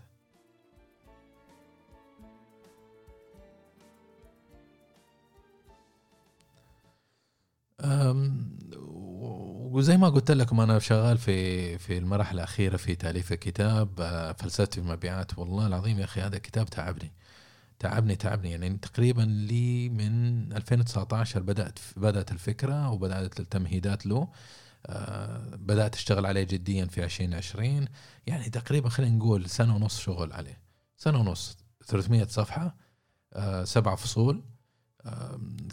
وزي 9.79 9.97
ما 9.97 10.09
قلت 10.09 10.31
لكم 10.31 10.59
أنا 10.61 10.79
شغال 10.79 11.17
في 11.17 11.77
في 11.77 11.97
المراحل 11.97 12.35
الأخيرة 12.35 12.77
في 12.77 12.95
تأليف 12.95 13.33
كتاب 13.33 13.89
آه، 14.01 14.31
فلسفة 14.31 14.69
المبيعات 14.77 15.39
والله 15.39 15.67
العظيم 15.67 15.99
يا 15.99 16.03
أخي 16.03 16.21
هذا 16.21 16.37
الكتاب 16.37 16.65
تعبني. 16.69 17.11
تعبني 17.79 18.15
تعبني. 18.15 18.51
يعني 18.51 18.77
تقريبا 18.77 19.21
لي 19.21 19.89
من 19.89 20.53
2019 20.53 21.41
بدأت 21.41 21.79
بدأت 21.97 22.31
الفكرة 22.31 22.89
وبدأت 22.89 23.39
التمهيدات 23.39 24.05
له. 24.05 24.29
آه، 24.85 25.55
بدأت 25.55 25.95
أشتغل 25.95 26.25
عليه 26.25 26.43
جديا 26.43 26.85
في 26.85 27.03
2020 27.03 27.87
يعني 28.27 28.49
تقريبا 28.49 28.89
خلينا 28.89 29.15
نقول 29.15 29.49
سنة 29.49 29.75
ونص 29.75 29.99
شغل 29.99 30.33
عليه. 30.33 30.61
سنة 30.97 31.19
ونص 31.19 31.57
300 31.87 32.27
صفحة 32.27 32.75
آه، 33.33 33.63
سبع 33.63 33.95
فصول. 33.95 34.43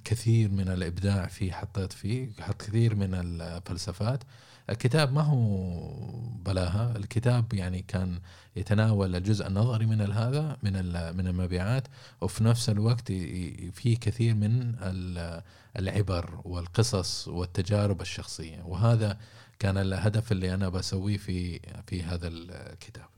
كثير 0.04 0.50
من 0.50 0.68
الإبداع 0.68 1.26
فيه 1.26 1.52
حطيت 1.52 1.92
فيه 1.92 2.32
كثير 2.58 2.94
من 2.94 3.14
الفلسفات. 3.14 4.24
الكتاب 4.70 5.12
ما 5.12 5.20
هو 5.22 5.36
بلاها. 6.44 6.96
الكتاب 6.96 7.54
يعني 7.54 7.82
كان 7.82 8.20
يتناول 8.56 9.16
الجزء 9.16 9.46
النظري 9.46 9.86
من 9.86 10.00
هذا 10.12 10.56
من 10.62 10.72
من 11.16 11.26
المبيعات 11.26 11.88
وفي 12.20 12.44
نفس 12.44 12.70
الوقت 12.70 13.12
فيه 13.72 13.96
كثير 14.00 14.34
من 14.34 14.74
العبر 15.78 16.40
والقصص 16.44 17.28
والتجارب 17.28 18.00
الشخصية. 18.00 18.62
وهذا 18.62 19.18
كان 19.58 19.78
الهدف 19.78 20.32
اللي 20.32 20.54
أنا 20.54 20.68
بسويه 20.68 21.16
في 21.16 21.60
في 21.86 22.02
هذا 22.02 22.28
الكتاب. 22.28 23.15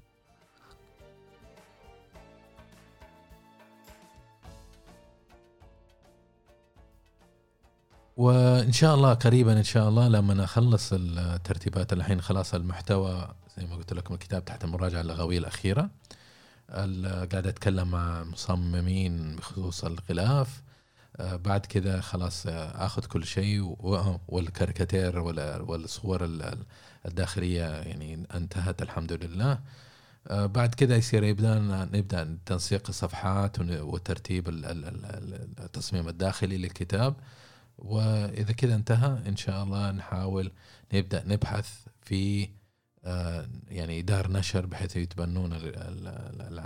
وإن 8.19 8.73
شاء 8.73 8.95
الله 8.95 9.15
قريبا 9.15 9.53
إن 9.53 9.63
شاء 9.63 9.89
الله 9.89 10.09
لما 10.09 10.45
اخلص 10.45 10.93
الترتيبات. 10.93 11.93
الحين 11.93 12.21
خلاص 12.21 12.55
المحتوى 12.55 13.29
زي 13.59 13.67
ما 13.67 13.77
قلت 13.77 13.93
لكم 13.93 14.15
الكتاب 14.15 14.45
تحت 14.45 14.65
المراجعة 14.65 15.01
اللغويه 15.01 15.39
الأخيرة. 15.39 15.91
قاعد 16.71 17.47
أتكلم 17.47 17.91
مع 17.91 18.25
مصممين 18.25 19.37
بخصوص 19.37 19.85
الغلاف. 19.85 20.63
آه، 21.17 21.37
بعد 21.37 21.67
كذا 21.67 22.01
خلاص 22.01 22.47
آه، 22.47 22.87
آخذ 22.87 23.05
كل 23.05 23.25
شيء 23.25 23.77
والكاريكاتير 24.29 25.19
والصور 25.19 26.25
الداخلية 27.07 27.65
يعني 27.65 28.27
انتهت 28.35 28.83
الحمد 28.83 29.13
لله. 29.13 29.59
آه، 30.29 30.47
بعد 30.47 30.75
كذا 30.75 30.97
يصير 30.97 31.25
يبدأ 31.25 31.59
نبدأ 31.93 32.39
تنسيق 32.47 32.89
الصفحات 32.89 33.57
وترتيب 33.61 34.49
التصميم 35.59 36.09
الداخلي 36.09 36.59
للكتاب. 36.59 37.15
وإذا 37.79 38.53
كذا 38.53 38.75
انتهى 38.75 39.29
إن 39.29 39.37
شاء 39.37 39.63
الله 39.63 39.91
نحاول 39.91 40.53
نبدأ 40.93 41.25
نبحث 41.27 41.87
في 42.03 42.49
آه، 43.05 43.49
يعني 43.69 44.03
دار 44.03 44.33
نشر 44.33 44.67
بحيث 44.67 44.97
يتبنون 44.97 45.53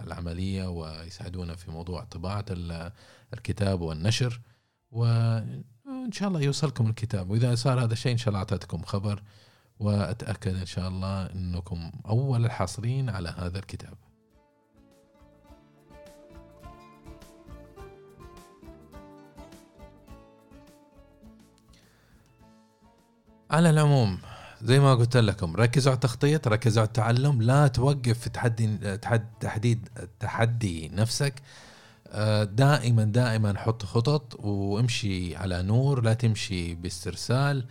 العملية 0.06 0.66
ويساعدونا 0.66 1.54
في 1.54 1.70
موضوع 1.70 2.04
طباعة 2.04 2.44
الكتاب 3.32 3.80
والنشر. 3.80 4.40
وإن 4.90 6.12
شاء 6.12 6.28
الله 6.28 6.40
يوصلكم 6.40 6.86
الكتاب. 6.86 7.30
وإذا 7.30 7.54
صار 7.54 7.84
هذا 7.84 7.92
الشيء 7.92 8.12
إن 8.12 8.18
شاء 8.18 8.28
الله 8.28 8.38
أعطيتكم 8.38 8.82
خبر 8.82 9.22
وأتأكد 9.78 10.56
إن 10.56 10.66
شاء 10.66 10.88
الله 10.88 11.26
إنكم 11.26 11.92
أول 12.06 12.44
الحاصلين 12.44 13.10
على 13.10 13.34
هذا 13.38 13.58
الكتاب. 13.58 13.94
على 23.52 23.70
العموم 23.70 24.18
زي 24.62 24.80
ما 24.80 24.94
قلت 24.94 25.16
لكم 25.16 25.56
ركزوا 25.56 25.92
على 25.92 25.96
التخطيط 25.96 26.48
ركزوا 26.48 26.82
على 26.82 26.88
التعلم 26.88 27.42
لا 27.42 27.66
توقف 27.66 28.18
في 28.18 28.30
تحدي 28.30 28.96
تحديد 29.40 29.88
تحدي 30.20 30.88
نفسك. 30.88 31.34
آه، 32.08 32.44
دائما 32.44 33.04
دائما 33.04 33.58
حط 33.58 33.82
خطط 33.84 34.40
وامشي 34.44 35.36
على 35.36 35.62
نور 35.62 36.00
لا 36.02 36.14
تمشي 36.14 36.74
باسترسال. 36.74 37.64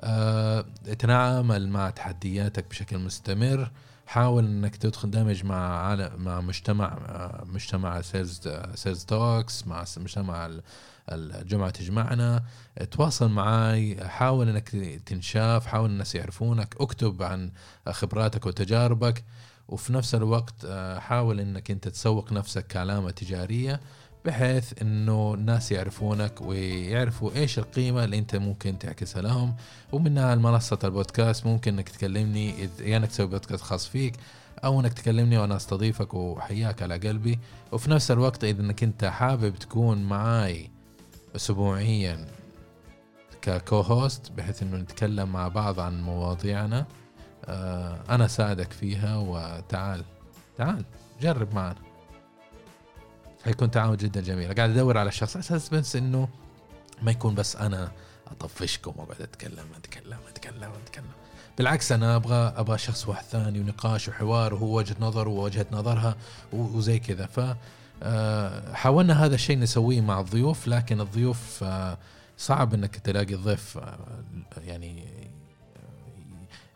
آه، 0.00 0.64
تتعامل 0.98 1.68
مع 1.68 1.90
تحدياتك 1.90 2.70
بشكل 2.70 2.98
مستمر. 2.98 3.70
حاول 4.06 4.44
إنك 4.44 4.76
تدخل 4.76 5.10
دمج 5.10 5.44
مع 5.44 5.78
عالم 5.78 6.22
مع 6.22 6.40
مجتمع 6.40 6.98
مجتمع 7.46 8.00
Sales 8.00 8.48
Sales 8.74 9.04
Talks 9.04 9.66
مع 9.66 9.84
مجتمع 9.96 10.50
الجمعة 11.12 11.70
تجمعنا. 11.70 12.42
تواصل 12.90 13.30
معي 13.30 14.08
حاول 14.08 14.48
إنك 14.48 14.68
تنشاف 15.06 15.66
حاول 15.66 15.90
الناس 15.90 16.14
يعرفونك 16.14 16.74
اكتب 16.80 17.22
عن 17.22 17.52
خبراتك 17.88 18.46
وتجاربك. 18.46 19.24
وفي 19.68 19.92
نفس 19.92 20.14
الوقت 20.14 20.66
حاول 20.98 21.40
إنك 21.40 21.70
أنت 21.70 21.88
تسوق 21.88 22.32
نفسك 22.32 22.66
كعلامة 22.66 23.10
تجارية. 23.10 23.80
بحيث 24.24 24.82
إنه 24.82 25.34
الناس 25.34 25.72
يعرفونك 25.72 26.40
ويعرفوا 26.40 27.30
إيش 27.36 27.58
القيمة 27.58 28.04
اللي 28.04 28.18
أنت 28.18 28.36
ممكن 28.36 28.78
تعكسها 28.78 29.22
لهم. 29.22 29.54
ومنها 29.92 30.34
منصه 30.34 30.78
البودكاست 30.84 31.46
ممكن 31.46 31.74
إنك 31.74 31.88
تكلمني 31.88 32.50
يا 32.50 32.68
يعني 32.80 32.96
إنك 32.96 33.08
تسوي 33.08 33.26
بودكاست 33.26 33.62
خاص 33.62 33.88
فيك 33.88 34.14
أو 34.64 34.80
إنك 34.80 34.92
تكلمني 34.92 35.38
وأنا 35.38 35.56
أستضيفك 35.56 36.14
وحياك 36.14 36.82
على 36.82 36.96
قلبي. 36.98 37.38
وفي 37.72 37.90
نفس 37.90 38.10
الوقت 38.10 38.44
إذا 38.44 38.62
إنك 38.62 38.82
أنت 38.82 39.04
حابب 39.04 39.54
تكون 39.54 40.02
معاي 40.02 40.70
اسبوعيا 41.36 42.26
ككو 43.42 43.80
هوست 43.80 44.32
بحيث 44.32 44.62
إنه 44.62 44.76
نتكلم 44.76 45.32
مع 45.32 45.48
بعض 45.48 45.80
عن 45.80 46.02
مواضيعنا 46.02 46.86
آه، 47.44 47.98
أنا 48.10 48.24
اساعدك 48.24 48.72
فيها 48.72 49.16
وتعال 49.16 50.04
تعال 50.58 50.84
جرب 51.20 51.54
معنا. 51.54 51.93
حيكون 53.44 53.70
تعاون 53.70 53.96
جدا 53.96 54.20
جميل 54.20 54.54
قاعد 54.54 54.70
أدور 54.70 54.98
على 54.98 55.12
شخص. 55.12 55.36
أساس 55.36 55.68
بس 55.68 55.96
إنه 55.96 56.28
ما 57.02 57.10
يكون 57.10 57.34
بس 57.34 57.56
أنا 57.56 57.92
أطفشكم 58.30 58.92
وأقعد 58.96 59.22
أتكلم 59.22 59.66
أتكلم 59.76 60.18
أتكلم 60.28 60.70
أتكلم. 60.84 61.04
بالعكس 61.58 61.92
أنا 61.92 62.16
أبغى 62.16 62.54
أبغى 62.56 62.78
شخص 62.78 63.08
واحد 63.08 63.24
ثاني 63.24 63.60
ونقاش 63.60 64.08
وحوار 64.08 64.54
وهو 64.54 64.76
وجهة 64.76 64.96
نظر 65.00 65.28
ووجهه 65.28 65.66
نظرها 65.72 66.16
وزي 66.52 66.98
كذا. 66.98 67.26
ف 67.26 67.40
آه، 68.02 68.72
حاولنا 68.72 69.24
هذا 69.24 69.34
الشيء 69.34 69.58
نسويه 69.58 70.00
مع 70.00 70.20
الضيوف 70.20 70.68
لكن 70.68 71.00
الضيوف 71.00 71.64
آه، 71.64 71.98
صعب 72.38 72.74
إنك 72.74 72.96
تلاقي 72.96 73.34
الضيف 73.34 73.78
آه، 73.78 73.98
يعني 74.66 75.04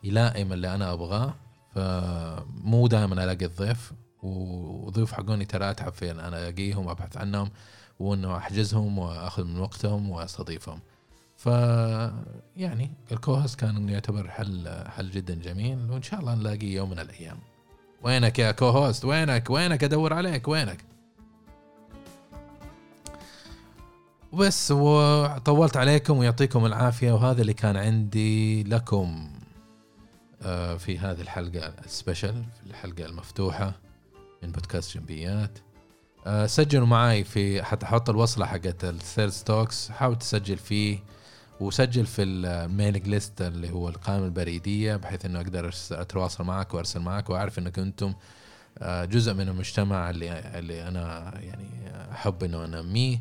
يلائم 0.04 0.52
اللي 0.52 0.74
أنا 0.74 0.92
أبغاه. 0.92 1.34
فمو 1.74 2.86
دائما 2.86 3.24
ألاقي 3.24 3.44
الضيف. 3.44 3.92
وضيوف 4.22 5.12
حقوني 5.12 5.44
ترى 5.44 5.70
أتعب 5.70 5.92
في 5.92 6.10
ان 6.10 6.20
أنا 6.20 6.38
الاقيهم 6.38 6.86
وأبحث 6.86 7.16
عنهم 7.16 7.50
وإنه 8.00 8.36
أحجزهم 8.36 8.98
وأخذ 8.98 9.44
من 9.44 9.60
وقتهم 9.60 10.10
وأستضيفهم. 10.10 10.80
ف 11.36 11.46
يعني 12.56 12.90
الكوهس 13.12 13.56
كان 13.56 13.88
يعتبر 13.88 14.30
حل 14.30 14.84
حل 14.86 15.10
جدا 15.10 15.34
جميل 15.34 15.90
وإن 15.90 16.02
شاء 16.02 16.20
الله 16.20 16.34
نلاقي 16.34 16.66
يوم 16.66 16.90
من 16.90 16.98
الأيام. 16.98 17.38
وينك 18.02 18.38
يا 18.38 18.52
co-host؟ 18.52 19.04
وينك؟ 19.04 19.50
وينك 19.50 19.84
أدور 19.84 20.12
عليك؟ 20.12 20.48
وينك؟ 20.48 20.84
وبس 24.32 24.70
وطولت 24.70 25.76
عليكم 25.76 26.16
ويعطيكم 26.18 26.66
العافية 26.66 27.12
وهذا 27.12 27.40
اللي 27.40 27.54
كان 27.54 27.76
عندي 27.76 28.62
لكم 28.62 29.30
آه، 30.42 30.76
في 30.76 30.98
هذه 30.98 31.20
الحلقة 31.20 31.74
ال 31.84 31.92
special 31.92 32.42
الحلقة 32.66 33.06
المفتوحة. 33.06 33.87
من 34.42 34.52
بودكاست 34.52 34.94
جنبيات. 34.98 35.58
آه، 36.26 36.46
سجلوا 36.46 36.86
معي 36.86 37.24
في 37.24 37.62
حتى 37.62 37.86
أحط 37.86 38.10
الوصلة 38.10 38.46
حقت 38.46 38.84
ال 38.84 38.94
Sales 38.94 39.42
Talks 39.42 39.90
حاول 39.90 40.18
تسجل 40.18 40.56
فيه 40.56 40.98
وسجل 41.60 42.06
في 42.06 42.22
ال 42.22 42.33
mailing 42.33 43.08
list 43.08 43.42
اللي 43.42 43.70
هو 43.70 43.88
القائمة 43.88 44.24
البريدية 44.26 44.96
بحيث 44.96 45.24
إنه 45.24 45.40
أقدر 45.40 45.70
أتواصل 45.92 46.44
معك 46.44 46.74
وأرسل 46.74 47.00
معك 47.00 47.30
وأعرف 47.30 47.58
إنك 47.58 47.78
أنتم 47.78 48.14
آه، 48.78 49.04
جزء 49.04 49.34
من 49.34 49.48
المجتمع 49.48 50.10
اللي 50.10 50.58
اللي 50.58 50.88
أنا 50.88 51.32
يعني 51.40 51.68
أحب 52.12 52.44
إنه 52.44 52.64
أنميه. 52.64 53.18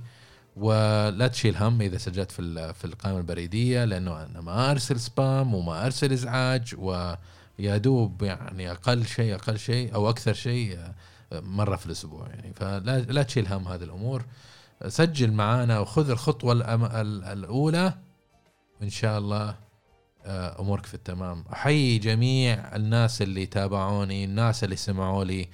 ولا 0.58 1.28
تشيل 1.28 1.58
هم 1.58 1.82
إذا 1.82 1.98
سجلت 1.98 2.32
في 2.32 2.74
في 2.74 2.86
القائمة 2.86 3.18
البريدية 3.18 3.86
لأنه 3.86 4.24
أنا 4.24 4.42
ما 4.42 4.72
أرسل 4.72 5.00
سبام 5.00 5.54
وما 5.54 5.86
أرسل 5.86 6.12
إزعاج 6.12 6.76
ويا 7.60 7.78
دوب 7.78 8.24
يعني 8.24 8.72
أقل 8.72 9.06
شيء 9.06 9.36
أقل 9.36 9.60
شيء 9.60 9.96
أو 9.96 10.10
أكثر 10.10 10.34
شيء 10.34 10.78
آه، 10.80 11.40
مرة 11.40 11.76
في 11.76 11.86
الأسبوع 11.86 12.28
يعني. 12.28 12.54
فلا 12.54 13.00
لا 13.00 13.24
تشيل 13.24 13.48
هم 13.48 13.68
هذه 13.68 13.84
الأمور. 13.84 14.26
سجل 14.88 15.32
معانا 15.32 15.80
وخذ 15.80 16.10
الخطوة 16.10 16.54
الأولى. 17.34 17.94
وإن 18.82 18.90
شاء 18.90 19.18
الله 19.18 19.56
آه، 20.26 20.62
أمورك 20.62 20.86
في 20.86 20.94
التمام. 20.94 21.46
أحيي 21.54 21.98
جميع 21.98 22.76
الناس 22.76 23.22
اللي 23.22 23.46
تابعوني 23.46 24.26
الناس 24.26 24.64
اللي 24.64 24.76
سمعوا 24.76 25.24
لي 25.24 25.48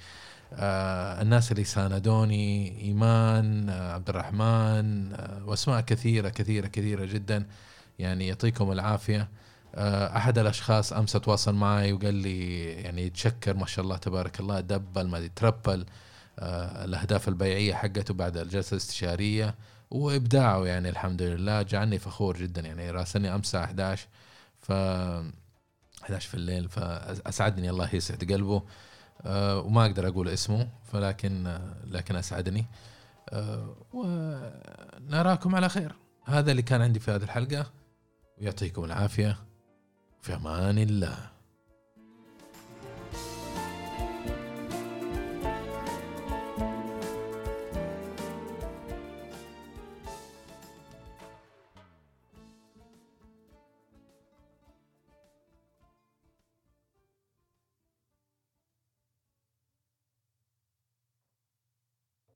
آه، 0.52 1.22
الناس 1.22 1.52
اللي 1.52 1.64
ساندوني 1.64 2.80
إيمان 2.80 3.70
عبد 3.70 4.08
الرحمن 4.08 5.12
وأسماء 5.44 5.80
كثيرة 5.80 6.28
كثيرة 6.28 6.66
كثيرة 6.66 7.04
جدا. 7.04 7.46
يعني 7.98 8.26
يعطيكم 8.26 8.72
العافية. 8.72 9.28
أحد 10.16 10.38
الأشخاص 10.38 10.92
أمس 10.92 11.12
تواصل 11.12 11.54
معي 11.54 11.92
وقال 11.92 12.14
لي 12.14 12.64
يعني 12.64 13.02
يتشكر 13.02 13.56
ما 13.56 13.66
شاء 13.66 13.84
الله 13.84 13.96
تبارك 13.96 14.40
الله 14.40 14.60
دبل 14.60 15.08
ما 15.08 15.26
تربل 15.26 15.86
الأهداف 16.84 17.28
البيعية 17.28 17.74
حقته 17.74 18.14
بعد 18.14 18.36
الجلسة 18.36 18.72
الاستشارية 18.74 19.54
وإبداعه 19.90 20.66
يعني 20.66 20.88
الحمد 20.88 21.22
لله. 21.22 21.62
جعلني 21.62 21.98
فخور 21.98 22.36
جدا 22.36 22.60
يعني 22.60 22.90
راسلني 22.90 23.34
أمس 23.34 23.44
الساعة 23.44 23.64
11 23.64 24.06
ف 24.58 24.72
11 24.72 26.28
في 26.28 26.34
الليل 26.34 26.68
فأسعدني 26.68 27.70
الله 27.70 27.94
يسعد 27.94 28.32
قلبه 28.32 28.62
أه 29.22 29.58
وما 29.58 29.86
أقدر 29.86 30.08
أقول 30.08 30.28
اسمه 30.28 30.68
فلكن 30.92 31.58
لكن 31.84 32.16
أسعدني 32.16 32.66
ونراكم 33.92 35.54
على 35.54 35.68
خير. 35.68 35.94
هذا 36.24 36.50
اللي 36.50 36.62
كان 36.62 36.82
عندي 36.82 37.00
في 37.00 37.10
هذه 37.10 37.22
الحلقة 37.22 37.66
ويعطيكم 38.38 38.84
العافية. 38.84 39.38
في 40.24 40.34
أمان 40.34 40.78
الله. 40.78 41.33